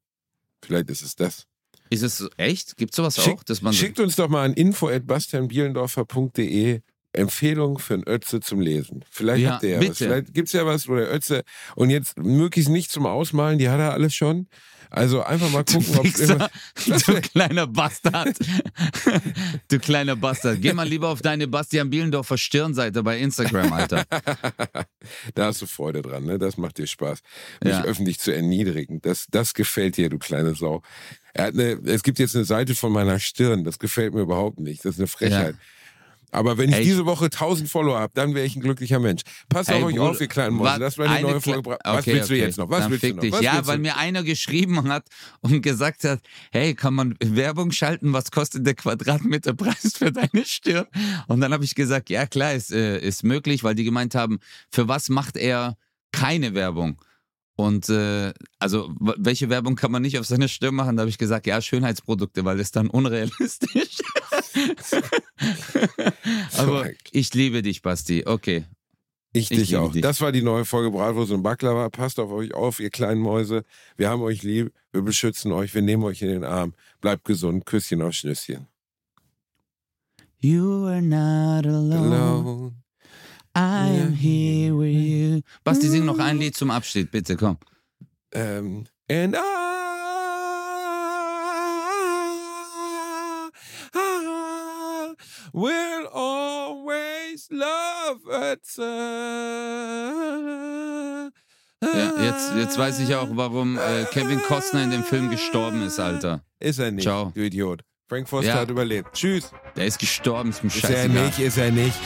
[0.62, 1.46] Vielleicht ist es das.
[1.90, 2.76] Ist es so- echt?
[2.76, 3.42] Gibt es sowas Schick- auch?
[3.44, 6.80] Dass man so- Schickt uns doch mal an info.bastianbielendorfer.de
[7.14, 9.04] Empfehlung für einen Ötze zum Lesen.
[9.10, 9.90] Vielleicht Ja, habt ihr ja bitte.
[9.90, 9.98] was.
[9.98, 11.42] Vielleicht gibt es ja was, wo der Ötze
[11.76, 14.48] und jetzt möglichst nicht zum Ausmalen, die hat er alles schon.
[14.90, 18.36] Also einfach mal Du gucken, ob es du kleiner Bastard.
[19.68, 20.60] du kleiner Bastard.
[20.60, 24.04] Geh mal lieber auf deine Bastian Bielendorfer Stirnseite bei Instagram, Alter.
[25.34, 26.38] da hast du Freude dran, ne?
[26.38, 27.20] Das macht dir Spaß.
[27.62, 27.84] Mich Ja.
[27.84, 29.00] öffentlich zu erniedrigen.
[29.02, 30.82] Das, das gefällt dir, du kleine Sau.
[31.32, 33.64] Er hat eine, es gibt jetzt eine Seite von meiner Stirn.
[33.64, 34.84] Das gefällt mir überhaupt nicht.
[34.84, 35.56] Das ist eine Frechheit.
[36.34, 39.22] Aber wenn ich Ey, diese Woche 1000 Follower habe, dann wäre ich ein glücklicher Mensch.
[39.48, 40.80] Passt Ey, auf euch Bruder, auf, ihr kleinen Mäuse.
[40.80, 41.62] Das war eine neue Kle- Folge.
[41.62, 42.42] Bra- Was Okay, willst du okay.
[42.42, 42.68] jetzt noch?
[42.70, 43.32] Was Dann willst du noch?
[43.32, 43.82] Was ja, weil du?
[43.82, 45.06] mir einer geschrieben hat
[45.40, 46.20] und gesagt hat,
[46.52, 48.12] hey, kann man Werbung schalten?
[48.12, 50.86] Was kostet der Quadratmeterpreis für deine Stirn?
[51.28, 54.38] Und dann habe ich gesagt, ja klar, ist, äh, ist möglich, weil die gemeint haben,
[54.70, 55.76] für was macht er
[56.12, 57.00] keine Werbung?
[57.56, 60.96] Und äh, also welche Werbung kann man nicht auf seine Stirn machen?
[60.96, 63.98] Da habe ich gesagt, ja, Schönheitsprodukte, weil das dann unrealistisch.
[66.56, 68.22] Aber ich liebe dich, Basti.
[68.26, 68.64] Okay.
[69.32, 69.90] Ich Ich dich auch.
[69.92, 70.02] dich.
[70.02, 71.88] Das war die neue Folge Bratwurst und Baklava.
[71.90, 73.64] Passt auf euch auf, ihr kleinen Mäuse.
[73.96, 74.72] Wir haben euch lieb.
[74.92, 75.74] Wir beschützen euch.
[75.74, 76.74] Wir nehmen euch in den Arm.
[77.00, 77.66] Bleibt gesund.
[77.66, 78.68] Küsschen auf Schnüsschen.
[80.38, 82.14] You are not alone.
[82.14, 82.72] Alone.
[83.56, 85.40] I am here with you.
[85.64, 87.56] Basti, sing noch ein Lied zum Abschied, bitte, komm.
[88.32, 89.38] Ähm, and I,
[95.56, 98.82] Will always love Ötze.
[101.80, 106.00] Ja, jetzt, jetzt weiß ich auch, warum äh, Kevin Costner in dem Film gestorben ist,
[106.00, 106.40] Alter.
[106.58, 107.30] Ist er nicht, Ciao.
[107.34, 107.82] du Idiot.
[108.08, 108.60] Frank Foster Ja.
[108.62, 109.12] hat überlebt.
[109.12, 109.52] Tschüss.
[109.76, 111.26] Der ist gestorben, ist mir Ist er scheißegal.
[111.26, 111.98] nicht, ist er nicht.